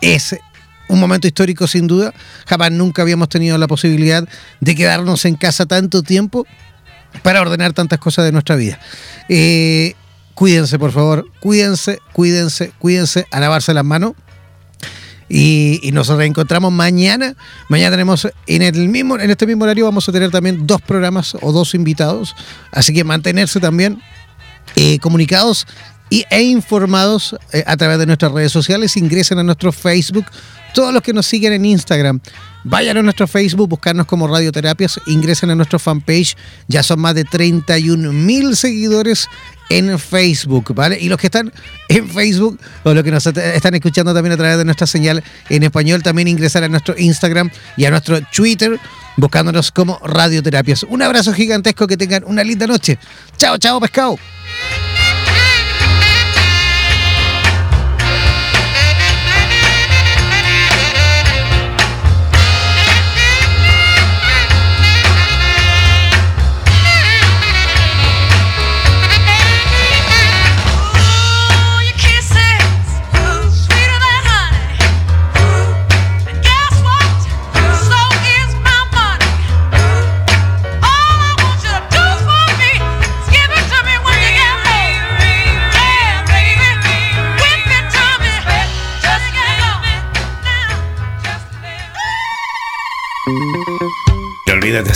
[0.00, 0.34] Es
[0.88, 2.12] un momento histórico sin duda.
[2.46, 4.26] Jamás nunca habíamos tenido la posibilidad
[4.60, 6.46] de quedarnos en casa tanto tiempo
[7.22, 8.78] para ordenar tantas cosas de nuestra vida.
[9.28, 9.94] Eh,
[10.34, 14.12] cuídense, por favor, cuídense, cuídense, cuídense, a lavarse las manos.
[15.28, 17.34] Y, nos reencontramos mañana.
[17.68, 21.34] Mañana tenemos en el mismo, en este mismo horario vamos a tener también dos programas
[21.40, 22.36] o dos invitados.
[22.70, 24.02] Así que mantenerse también
[24.76, 25.66] eh, comunicados
[26.10, 28.96] y, e informados eh, a través de nuestras redes sociales.
[28.96, 30.26] Ingresen a nuestro Facebook
[30.74, 32.20] todos los que nos siguen en Instagram,
[32.64, 36.36] vayan a nuestro Facebook, buscarnos como Radioterapias, ingresen a nuestro fanpage,
[36.68, 39.28] ya son más de 31 mil seguidores
[39.70, 40.98] en Facebook, ¿vale?
[41.00, 41.52] Y los que están
[41.88, 45.62] en Facebook o los que nos están escuchando también a través de nuestra señal en
[45.62, 48.78] español, también ingresar a nuestro Instagram y a nuestro Twitter
[49.16, 50.82] buscándonos como Radioterapias.
[50.82, 52.98] Un abrazo gigantesco, que tengan una linda noche.
[53.36, 54.18] Chao, chao, pescado.